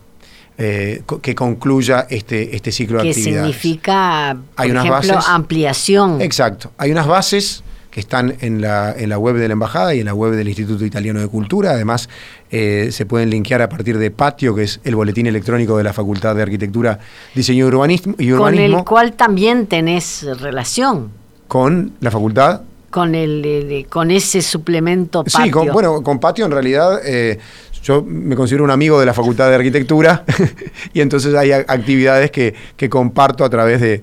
Eh, 0.62 1.02
que 1.22 1.34
concluya 1.34 2.06
este, 2.10 2.54
este 2.54 2.70
ciclo 2.70 3.02
de 3.02 3.08
actividades. 3.08 3.46
Que 3.46 3.52
significa, 3.62 4.36
por 4.54 4.66
ejemplo, 4.66 5.18
ampliación. 5.26 6.20
Exacto. 6.20 6.70
Hay 6.76 6.90
unas 6.90 7.06
bases 7.06 7.64
que 7.90 8.00
están 8.00 8.36
en 8.40 8.60
la, 8.60 8.92
en 8.92 9.08
la 9.08 9.18
web 9.18 9.36
de 9.36 9.48
la 9.48 9.52
Embajada 9.52 9.94
y 9.94 10.00
en 10.00 10.06
la 10.06 10.14
web 10.14 10.32
del 10.32 10.48
Instituto 10.48 10.84
Italiano 10.84 11.20
de 11.20 11.28
Cultura. 11.28 11.70
Además, 11.70 12.08
eh, 12.50 12.90
se 12.92 13.06
pueden 13.06 13.30
linkear 13.30 13.62
a 13.62 13.68
partir 13.68 13.98
de 13.98 14.10
Patio, 14.10 14.54
que 14.54 14.64
es 14.64 14.80
el 14.84 14.96
boletín 14.96 15.26
electrónico 15.26 15.76
de 15.76 15.84
la 15.84 15.92
Facultad 15.92 16.36
de 16.36 16.42
Arquitectura, 16.42 16.98
Diseño 17.34 17.64
y 17.64 17.68
Urbanismo. 17.68 18.16
Con 18.38 18.58
el 18.58 18.84
cual 18.84 19.14
también 19.14 19.66
tenés 19.66 20.24
relación. 20.40 21.10
Con 21.48 21.94
la 22.00 22.10
Facultad 22.10 22.60
con 22.90 23.14
el 23.14 23.86
con 23.88 24.10
ese 24.10 24.42
suplemento 24.42 25.24
patio. 25.24 25.44
Sí, 25.44 25.50
con, 25.50 25.68
bueno, 25.68 26.02
con 26.02 26.18
patio 26.18 26.44
en 26.44 26.52
realidad 26.52 27.00
eh, 27.04 27.38
yo 27.82 28.02
me 28.02 28.36
considero 28.36 28.64
un 28.64 28.70
amigo 28.70 29.00
de 29.00 29.06
la 29.06 29.14
Facultad 29.14 29.48
de 29.48 29.54
Arquitectura 29.54 30.24
y 30.92 31.00
entonces 31.00 31.34
hay 31.34 31.52
actividades 31.52 32.30
que, 32.30 32.54
comparto 32.90 33.44
a 33.44 33.50
través 33.50 33.80
de, 33.80 34.02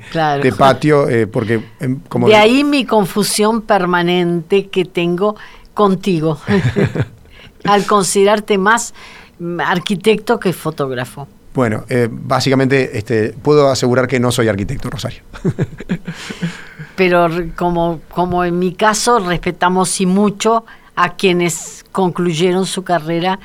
patio 0.57 1.07
eh, 1.09 1.27
porque 1.27 1.61
em, 1.79 1.99
como 2.09 2.27
de 2.27 2.35
ahí 2.35 2.63
mi 2.63 2.85
confusión 2.85 3.61
permanente 3.61 4.67
que 4.67 4.85
tengo 4.85 5.35
contigo 5.73 6.39
al 7.65 7.85
considerarte 7.85 8.57
más 8.57 8.93
arquitecto 9.59 10.39
que 10.39 10.53
fotógrafo. 10.53 11.27
Bueno, 11.57 11.85
eh, 11.89 12.07
básicamente 12.11 12.99
este, 12.99 13.29
puedo 13.29 13.71
asegurar 13.71 14.07
que 14.07 14.19
no 14.19 14.31
soy 14.31 14.47
arquitecto, 14.47 14.91
Rosario. 14.91 15.23
Pero 16.95 17.27
como, 17.55 18.01
como 18.09 18.45
en 18.45 18.59
mi 18.59 18.75
caso, 18.75 19.17
respetamos 19.17 19.99
y 19.99 20.05
mucho 20.05 20.65
a 20.95 21.15
quienes 21.15 21.83
concluyeron 21.91 22.67
su 22.67 22.83
carrera, 22.83 23.39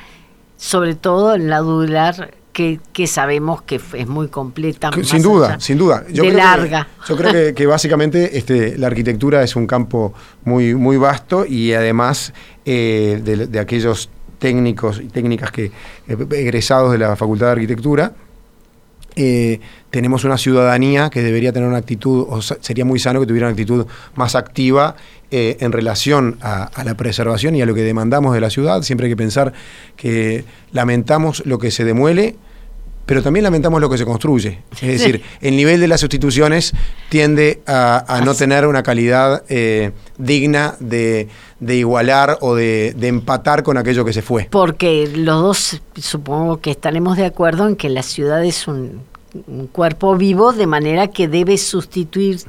sobre 0.57 0.93
todo 0.93 1.33
en 1.33 1.49
la 1.49 1.57
dular, 1.61 2.35
que, 2.51 2.79
sabemos 3.07 3.63
que 3.63 3.81
es 3.93 4.07
muy 4.07 4.27
completa. 4.27 4.91
sin 5.01 5.23
duda, 5.23 5.59
sin 5.59 5.79
duda. 5.79 6.05
Yo 6.07 6.21
de 6.21 6.33
larga. 6.33 6.87
yo 7.09 7.17
creo 7.17 7.55
que, 7.55 7.65
básicamente 7.65 8.37
este, 8.37 8.77
la 8.77 8.85
arquitectura 8.85 9.41
es 9.41 9.55
un 9.55 9.65
campo 9.65 10.13
muy, 10.45 10.75
muy 10.75 10.97
vasto 10.97 11.47
y 11.47 11.73
además 11.73 12.31
eh, 12.63 13.47
de 13.49 13.59
aquellos 13.59 14.11
técnicos 14.43 14.99
y 14.99 15.07
técnicas 15.07 15.51
que 15.51 15.71
eh, 16.05 16.17
egresados 16.31 16.91
de 16.91 16.97
la 16.97 17.15
Facultad 17.15 17.45
de 17.45 17.51
Arquitectura, 17.53 18.11
eh, 19.15 19.61
tenemos 19.89 20.25
una 20.25 20.37
ciudadanía 20.37 21.09
que 21.09 21.21
debería 21.21 21.53
tener 21.53 21.69
una 21.69 21.77
actitud, 21.77 22.25
o 22.27 22.41
sería 22.41 22.83
muy 22.83 22.99
sano 22.99 23.21
que 23.21 23.25
tuviera 23.25 23.47
una 23.47 23.53
actitud 23.53 23.85
más 24.15 24.35
activa 24.35 24.97
eh, 25.31 25.55
en 25.61 25.71
relación 25.71 26.39
a, 26.41 26.69
la 26.83 26.95
preservación 26.95 27.55
y 27.55 27.61
a 27.61 27.65
lo 27.65 27.73
que 27.73 27.83
demandamos 27.83 28.33
de 28.33 28.41
la 28.41 28.49
ciudad. 28.49 28.81
Siempre 28.81 29.05
hay 29.05 29.13
que 29.13 29.17
pensar 29.17 29.53
que 29.95 30.43
lamentamos 30.73 31.45
lo 31.45 31.57
que 31.57 31.71
se 31.71 31.85
demuele, 31.85 32.35
pero 33.05 33.21
también 33.21 33.43
lamentamos 33.43 33.81
lo 33.81 33.89
que 33.89 33.97
se 33.97 34.05
construye. 34.05 34.59
Es 34.81 34.99
decir, 34.99 35.21
el 35.41 35.55
nivel 35.55 35.79
de 35.79 35.87
las 35.87 35.99
sustituciones 35.99 36.73
tiende 37.09 37.61
a, 37.67 38.21
no 38.23 38.33
tener 38.33 38.65
una 38.65 38.83
calidad 38.83 39.43
eh, 39.49 39.91
digna 40.17 40.75
de, 40.79 41.27
igualar 41.59 42.37
o 42.41 42.55
de, 42.55 42.95
empatar 43.01 43.63
con 43.63 43.77
aquello 43.77 44.05
que 44.05 44.13
se 44.13 44.21
fue. 44.21 44.47
Porque 44.49 45.09
los 45.13 45.41
dos 45.41 45.81
supongo 45.95 46.61
que 46.61 46.71
estaremos 46.71 47.17
de 47.17 47.25
acuerdo 47.25 47.67
en 47.67 47.75
que 47.75 47.89
la 47.89 48.03
ciudad 48.03 48.43
es 48.43 48.67
un, 48.67 49.01
un 49.47 49.67
cuerpo 49.67 50.15
vivo, 50.15 50.53
de 50.53 50.67
manera 50.67 51.07
que 51.07 51.27
debe 51.27 51.57
sustituir 51.57 52.39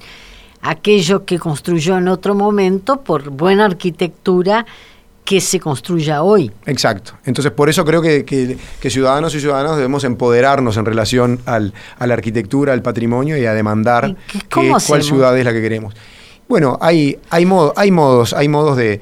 aquello 0.62 1.25
que 1.25 1.38
construyó 1.38 1.99
en 1.99 2.09
otro 2.09 2.35
momento 2.35 3.03
por 3.03 3.31
buena 3.31 3.67
arquitectura 3.67 4.67
que 5.24 5.40
se 5.40 5.58
construya 5.58 6.22
hoy. 6.22 6.50
Exacto. 6.66 7.12
Entonces, 7.24 7.52
por 7.52 7.68
eso 7.68 7.84
creo 7.84 8.02
que, 8.02 8.58
ciudadanos 8.82 9.34
y 9.34 9.40
ciudadanas 9.40 9.76
debemos 9.76 10.04
empoderarnos 10.04 10.76
en 10.76 10.84
relación 10.84 11.40
al, 11.46 11.72
a 11.98 12.06
la 12.06 12.14
arquitectura, 12.14 12.72
al 12.72 12.82
patrimonio 12.82 13.37
y 13.38 13.46
a 13.46 13.54
demandar 13.54 14.16
cuál 14.52 15.02
ciudad 15.02 15.37
es 15.38 15.44
la 15.44 15.52
que 15.52 15.62
queremos. 15.62 15.94
Bueno, 16.46 16.78
hay, 16.82 17.18
hay, 17.30 17.48
hay 17.76 17.90
modos, 17.90 18.34
hay 18.34 18.48
modos 18.48 18.76
de, 18.76 19.00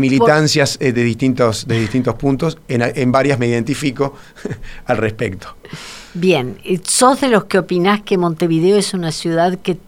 militancias 0.00 0.78
eh, 0.80 0.92
de, 0.92 1.04
distintos, 1.04 1.66
de 1.68 1.78
distintos 1.78 2.16
puntos. 2.16 2.58
En, 2.66 2.82
en 2.82 3.12
varias 3.12 3.38
me 3.38 3.46
identifico 3.46 4.14
al 4.86 4.96
respecto. 4.96 5.54
Bien, 6.14 6.58
¿sos 6.82 7.20
de 7.20 7.28
los 7.28 7.44
que 7.44 7.58
opinás 7.58 8.02
que 8.02 8.18
Montevideo 8.18 8.76
es 8.76 8.94
una 8.94 9.12
ciudad 9.12 9.58
que 9.60 9.78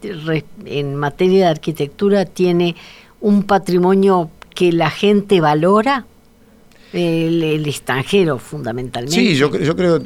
en 0.64 0.94
materia 0.94 1.46
de 1.46 1.50
arquitectura 1.50 2.24
tiene 2.24 2.76
un 3.20 3.42
patrimonio 3.42 4.30
que 4.55 4.73
la 4.73 4.90
gente 4.90 5.40
valora? 5.40 6.07
El, 6.93 7.67
extranjero, 7.67 8.38
fundamentalmente. 8.38 9.17
Sí, 9.17 9.35
yo, 9.35 9.51
yo 9.57 9.75
creo, 9.75 10.01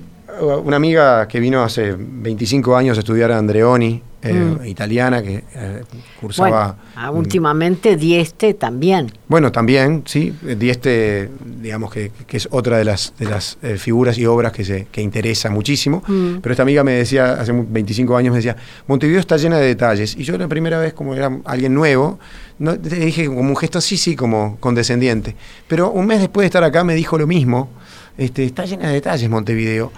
una 0.64 0.76
amiga 0.76 1.28
que 1.28 1.38
vino 1.38 1.62
hace 1.62 1.94
25 1.98 2.74
años 2.74 2.96
a 2.96 3.00
estudiar 3.00 3.30
a 3.30 3.38
Andreoni, 3.38 4.02
eh, 4.20 4.32
mm. 4.32 4.66
italiana 4.66 5.22
que 5.22 5.44
eh, 5.54 5.82
cursaba. 6.20 6.76
Ah, 6.96 7.12
últimamente 7.12 7.96
Dieste 7.96 8.54
también. 8.54 9.12
Bueno, 9.28 9.52
también, 9.52 10.02
sí. 10.06 10.34
Dieste, 10.56 11.30
digamos 11.44 11.92
que, 11.92 12.10
es 12.28 12.48
otra 12.50 12.78
de 12.78 12.84
las, 12.84 13.14
de 13.16 13.26
las 13.26 13.58
eh, 13.62 13.76
figuras 13.76 14.18
y 14.18 14.26
obras 14.26 14.50
que, 14.50 14.64
se, 14.64 14.86
que 14.90 15.02
interesa 15.02 15.50
muchísimo. 15.50 16.02
Mm. 16.04 16.38
Pero 16.42 16.52
esta 16.52 16.64
amiga 16.64 16.82
me 16.82 16.94
decía, 16.94 17.34
hace 17.34 17.52
25 17.52 18.16
años, 18.16 18.32
me 18.32 18.38
decía: 18.38 18.56
Montevideo 18.88 19.20
está 19.20 19.36
llena 19.36 19.58
de 19.58 19.66
detalles. 19.66 20.16
Y 20.16 20.24
yo 20.24 20.36
la 20.36 20.48
primera 20.48 20.80
vez, 20.80 20.94
como 20.94 21.14
era 21.14 21.38
alguien 21.44 21.72
nuevo, 21.72 22.18
no, 22.58 22.72
le 22.74 22.96
dije 23.06 23.26
como 23.26 23.40
un 23.40 23.56
gesto 23.56 23.78
así, 23.78 23.96
sí, 23.96 24.16
como 24.16 24.56
condescendiente. 24.60 25.36
Pero 25.68 25.90
un 25.90 26.06
mes 26.06 26.20
después 26.20 26.42
de 26.42 26.46
estar 26.46 26.64
acá 26.64 26.84
me 26.84 26.94
dijo 26.94 27.18
lo 27.18 27.26
mismo. 27.26 27.68
Este, 28.16 28.44
está 28.44 28.64
llena 28.64 28.88
de 28.88 28.94
detalles 28.94 29.30
Montevideo. 29.30 29.92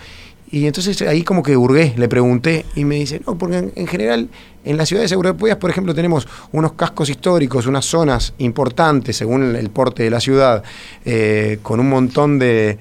Y 0.53 0.67
entonces 0.67 1.01
ahí 1.03 1.23
como 1.23 1.43
que 1.43 1.57
hurgué, 1.57 1.95
le 1.97 2.09
pregunté 2.09 2.67
y 2.75 2.85
me 2.85 2.97
dice, 2.97 3.21
no, 3.25 3.39
porque 3.39 3.71
en, 3.73 3.87
general 3.87 4.29
en 4.65 4.77
las 4.77 4.89
ciudades 4.89 5.13
europeas, 5.13 5.57
por 5.59 5.71
ejemplo, 5.71 5.95
tenemos 5.95 6.27
unos 6.51 6.73
cascos 6.73 7.09
históricos, 7.09 7.67
unas 7.67 7.85
zonas 7.85 8.35
importantes 8.39 9.17
según 9.17 9.55
el, 9.55 9.71
porte 9.71 10.03
de 10.03 10.11
la 10.11 10.19
ciudad, 10.19 10.65
eh, 11.05 11.61
con 11.63 11.79
un 11.79 11.89
montón 11.89 12.41
de, 12.41 12.79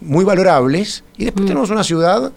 muy 0.00 0.24
valorables, 0.24 1.04
y 1.18 1.26
después 1.26 1.44
mm. 1.44 1.48
tenemos 1.48 1.70
una 1.70 1.84
ciudad 1.84 2.32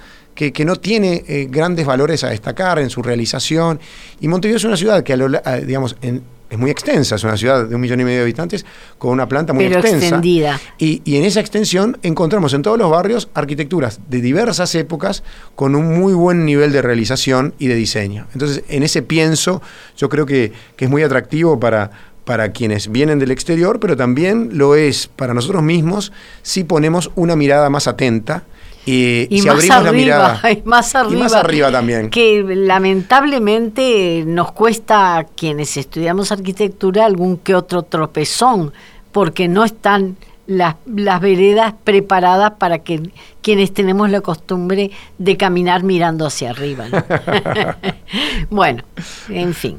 que, 0.47 0.65
no 0.65 0.77
tiene 0.77 1.25
eh, 1.27 1.47
grandes 1.49 1.85
valores 1.85 2.23
a 2.23 2.29
destacar 2.29 2.79
en 2.79 2.89
su 2.89 3.03
realización. 3.03 3.79
Y 4.21 4.29
Montevideo 4.29 4.57
es 4.57 4.63
una 4.63 4.77
ciudad 4.77 5.03
que, 5.03 5.13
a 5.13 5.57
digamos, 5.57 5.97
en, 6.01 6.23
es 6.49 6.57
muy 6.57 6.71
extensa, 6.71 7.15
es 7.15 7.23
una 7.23 7.35
ciudad 7.35 7.65
de 7.65 7.75
un 7.75 7.81
millón 7.81 7.99
y 7.99 8.05
medio 8.05 8.19
de 8.19 8.23
habitantes 8.23 8.65
con 8.97 9.11
una 9.11 9.27
planta 9.27 9.51
muy 9.51 9.65
Pero 9.65 9.81
extensa. 9.81 10.05
Extendida. 10.05 10.59
Y, 10.77 11.01
y, 11.03 11.17
en 11.17 11.25
esa 11.25 11.41
extensión 11.41 11.97
encontramos 12.03 12.53
en 12.53 12.61
todos 12.61 12.77
los 12.77 12.89
barrios 12.89 13.29
arquitecturas 13.33 13.99
de 14.09 14.21
diversas 14.21 14.73
épocas 14.75 15.23
con 15.55 15.75
un 15.75 15.99
muy 15.99 16.13
buen 16.13 16.45
nivel 16.45 16.71
de 16.71 16.81
realización 16.81 17.53
y 17.59 17.67
de 17.67 17.75
diseño. 17.75 18.25
Entonces, 18.33 18.63
en 18.69 18.83
ese 18.83 19.01
pienso, 19.01 19.61
yo 19.97 20.07
creo 20.07 20.25
que, 20.25 20.53
que 20.77 20.85
es 20.85 20.91
muy 20.91 21.03
atractivo 21.03 21.59
para, 21.59 21.91
para 22.23 22.51
quienes 22.53 22.89
vienen 22.89 23.19
del 23.19 23.31
exterior, 23.31 23.79
pero 23.79 23.97
también 23.97 24.51
lo 24.53 24.75
es 24.75 25.07
para 25.07 25.33
nosotros 25.33 25.63
mismos 25.63 26.13
si 26.41 26.63
ponemos 26.63 27.11
una 27.15 27.35
mirada 27.35 27.69
más 27.69 27.87
atenta 27.87 28.45
y, 28.85 29.27
si 29.29 29.47
más 29.47 29.69
abrimos 29.69 29.69
arriba, 29.69 29.83
la 29.83 29.91
mirada. 29.91 30.41
Y 30.51 30.61
más 30.63 30.95
arriba. 30.95 31.23
más 31.23 31.33
arriba 31.33 31.71
también. 31.71 32.09
Que 32.09 32.43
lamentablemente 32.43 34.23
nos 34.25 34.51
cuesta 34.51 35.17
a 35.17 35.23
quienes 35.25 35.77
estudiamos 35.77 36.31
arquitectura 36.31 37.05
algún 37.05 37.37
que 37.37 37.55
otro 37.55 37.83
tropezón, 37.83 38.73
porque 39.11 39.47
no 39.47 39.65
están 39.65 40.17
las, 40.47 40.75
las 40.87 41.21
veredas 41.21 41.75
preparadas 41.83 42.53
para 42.57 42.79
que 42.79 43.11
quienes 43.41 43.73
tenemos 43.73 44.09
la 44.09 44.21
costumbre 44.21 44.91
de 45.17 45.37
caminar 45.37 45.83
mirando 45.83 46.25
hacia 46.25 46.49
arriba. 46.49 46.87
bueno, 48.49 48.83
en 49.29 49.53
fin. 49.53 49.77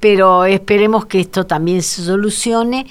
Pero 0.00 0.44
esperemos 0.44 1.06
que 1.06 1.20
esto 1.20 1.46
también 1.46 1.82
se 1.82 2.02
solucione 2.02 2.86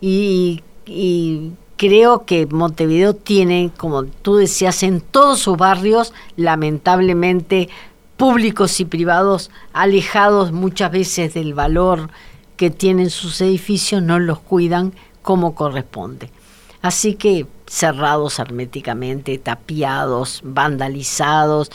y, 0.00 0.62
y 0.86 1.50
creo 1.82 2.24
que 2.26 2.46
Montevideo 2.46 3.12
tiene, 3.12 3.72
como 3.76 4.04
tú 4.04 4.36
decías, 4.36 4.84
en 4.84 5.00
todos 5.00 5.40
sus 5.40 5.56
barrios, 5.56 6.12
lamentablemente, 6.36 7.68
públicos 8.16 8.78
y 8.78 8.84
privados 8.84 9.50
alejados 9.72 10.52
muchas 10.52 10.92
veces 10.92 11.34
del 11.34 11.54
valor 11.54 12.08
que 12.56 12.70
tienen 12.70 13.10
sus 13.10 13.40
edificios, 13.40 14.00
no 14.00 14.20
los 14.20 14.38
cuidan 14.38 14.92
como 15.22 15.56
corresponde. 15.56 16.30
Así 16.82 17.14
que 17.14 17.48
cerrados 17.66 18.38
herméticamente, 18.38 19.36
tapiados, 19.38 20.40
vandalizados, 20.44 21.72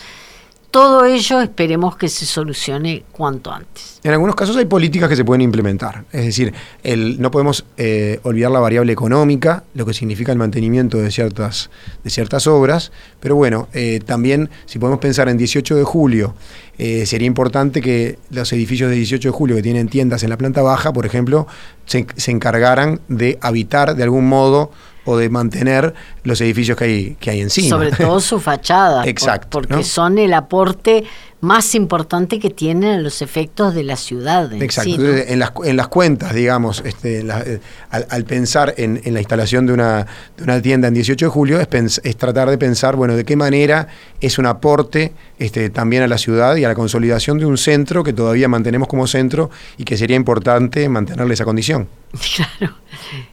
todo 0.71 1.06
ello 1.06 1.41
esperemos 1.41 1.95
que 1.95 2.10
se 2.10 2.25
solucione 2.25 3.03
cuanto 3.12 3.51
antes. 3.51 3.99
En 4.03 4.12
algunos 4.12 4.36
casos 4.36 4.58
hay 4.58 4.65
políticas 4.65 5.10
que 5.10 5.15
se 5.15 5.23
pueden 5.23 5.41
implementar. 5.41 6.03
Es 6.12 6.25
decir, 6.25 6.53
el, 6.84 7.21
no 7.21 7.32
podemos 7.32 7.65
eh, 7.77 8.19
olvidar 8.23 8.51
la 8.51 8.60
variable 8.60 8.91
económica, 8.91 9.63
lo 9.73 9.86
que 9.86 9.93
significa 9.93 10.32
el 10.32 10.38
mantenimiento 10.38 10.97
de 10.97 11.10
ciertas, 11.10 11.69
de 12.03 12.10
ciertas 12.10 12.47
obras. 12.47 12.91
Pero 13.19 13.36
bueno, 13.36 13.69
eh, 13.73 14.01
también 14.06 14.49
si 14.65 14.77
podemos 14.77 14.99
pensar 14.99 15.30
en 15.30 15.38
18 15.38 15.75
de 15.75 15.84
julio, 15.84 16.36
eh, 16.77 17.06
sería 17.06 17.27
importante 17.27 17.82
que 17.82 18.19
los 18.30 18.51
edificios 18.51 18.89
de 18.89 18.97
18 18.97 19.30
de 19.30 19.34
julio 19.34 19.56
que 19.56 19.63
tienen 19.63 19.88
tiendas 19.88 20.23
en 20.23 20.30
la 20.30 20.38
planta 20.38 20.62
baja, 20.62 20.91
por 20.91 21.06
ejemplo, 21.06 21.47
se, 21.86 22.06
se 22.17 22.32
encargaran 22.32 22.99
de 23.08 23.39
habitar 23.41 23.95
de 23.95 24.03
algún 24.03 24.27
modo 24.27 24.71
o 25.08 25.17
de 25.17 25.30
mantener 25.30 25.93
los 26.27 26.41
edificios 26.41 26.77
que 26.77 26.83
hay, 26.83 27.17
que 27.19 27.29
hay 27.31 27.41
encima. 27.41 27.69
Sobre 27.69 27.91
todo 27.91 28.19
su 28.19 28.39
fachada. 28.39 29.03
Exacto. 29.07 29.47
porque 29.49 29.83
son 29.83 30.17
el 30.17 30.33
aporte 30.33 31.05
más 31.39 31.75
importante 31.75 32.39
que 32.39 32.49
tienen 32.49 33.03
los 33.03 33.21
efectos 33.21 33.73
de 33.75 33.83
la 33.83 33.95
ciudad. 33.95 34.51
Exacto. 34.53 35.05
en, 35.05 35.39
las, 35.39 35.51
en 35.63 35.77
las 35.77 35.87
cuentas, 35.87 36.33
digamos, 36.33 36.81
este, 36.83 37.19
eh, 37.19 37.59
al, 37.89 38.23
pensar 38.25 38.73
en, 38.77 39.01
la 39.05 39.19
instalación 39.19 39.67
de 39.67 39.73
una, 39.73 40.07
de 40.35 40.43
una 40.43 40.61
tienda 40.61 40.87
en 40.87 40.95
18 40.95 41.25
de 41.25 41.29
julio, 41.29 41.59
es, 41.61 42.01
es, 42.03 42.17
tratar 42.17 42.49
de 42.49 42.57
pensar, 42.57 42.95
bueno, 42.95 43.15
de 43.15 43.23
qué 43.23 43.35
manera 43.35 43.87
es 44.19 44.39
un 44.39 44.47
aporte 44.47 45.13
este, 45.37 45.69
también 45.69 46.01
a 46.01 46.07
la 46.07 46.17
ciudad 46.17 46.55
y 46.55 46.65
a 46.65 46.69
la 46.69 46.75
consolidación 46.75 47.37
de 47.37 47.45
un 47.45 47.57
centro 47.57 48.03
que 48.03 48.13
todavía 48.13 48.47
mantenemos 48.47 48.87
como 48.87 49.05
centro 49.05 49.51
y 49.77 49.83
que 49.83 49.95
sería 49.95 50.15
importante 50.15 50.89
mantenerle 50.89 51.35
esa 51.35 51.45
condición. 51.45 51.87
Claro, 52.35 52.73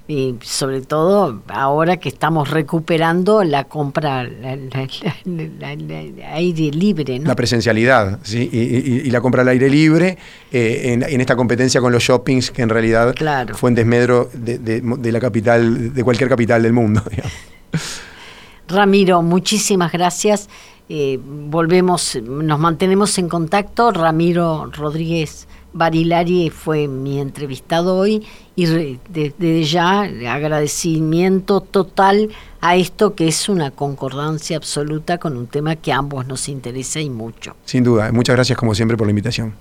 y 0.08 0.34
sobre 0.42 0.82
todo 0.82 1.42
ahora 1.48 1.96
que 1.96 2.08
estamos 2.08 2.50
recuperando 2.50 2.83
la 3.44 3.64
compra 3.64 4.20
al 4.20 4.70
aire 6.32 6.70
libre. 6.70 7.18
¿no? 7.18 7.28
La 7.28 7.36
presencialidad, 7.36 8.20
¿sí? 8.22 8.48
y, 8.52 9.10
la 9.10 9.20
compra 9.20 9.42
al 9.42 9.48
aire 9.48 9.68
libre 9.68 10.18
eh, 10.52 10.98
en, 11.08 11.20
esta 11.20 11.36
competencia 11.36 11.80
con 11.80 11.92
los 11.92 12.02
shoppings 12.02 12.50
que 12.50 12.62
en 12.62 12.68
realidad 12.68 13.14
fue 13.54 13.70
en 13.70 13.74
desmedro 13.74 14.30
de, 14.32 15.12
la 15.12 15.20
capital, 15.20 15.94
de 15.94 16.04
cualquier 16.04 16.28
capital 16.28 16.62
del 16.62 16.72
mundo. 16.72 17.02
Ramiro, 18.68 19.22
muchísimas 19.22 19.92
gracias. 19.92 20.48
Eh, 20.88 21.18
volvemos, 21.22 22.18
nos 22.22 22.58
mantenemos 22.58 23.16
en 23.18 23.28
contacto. 23.28 23.90
Ramiro 23.90 24.70
Rodríguez 24.72 25.46
Barilari 25.74 26.50
fue 26.50 26.88
mi 26.88 27.20
entrevistado 27.20 27.96
hoy 27.96 28.24
y 28.56 28.98
desde 29.08 29.64
ya 29.64 30.02
agradecimiento 30.02 31.60
total 31.60 32.30
a 32.60 32.76
esto 32.76 33.14
que 33.14 33.28
es 33.28 33.48
una 33.48 33.72
concordancia 33.72 34.56
absoluta 34.56 35.18
con 35.18 35.36
un 35.36 35.48
tema 35.48 35.76
que 35.76 35.92
a 35.92 35.98
ambos 35.98 36.26
nos 36.26 36.48
interesa 36.48 37.00
y 37.00 37.10
mucho. 37.10 37.56
Sin 37.64 37.84
duda, 37.84 38.10
muchas 38.12 38.36
gracias 38.36 38.56
como 38.56 38.74
siempre 38.74 38.96
por 38.96 39.06
la 39.06 39.10
invitación. 39.10 39.52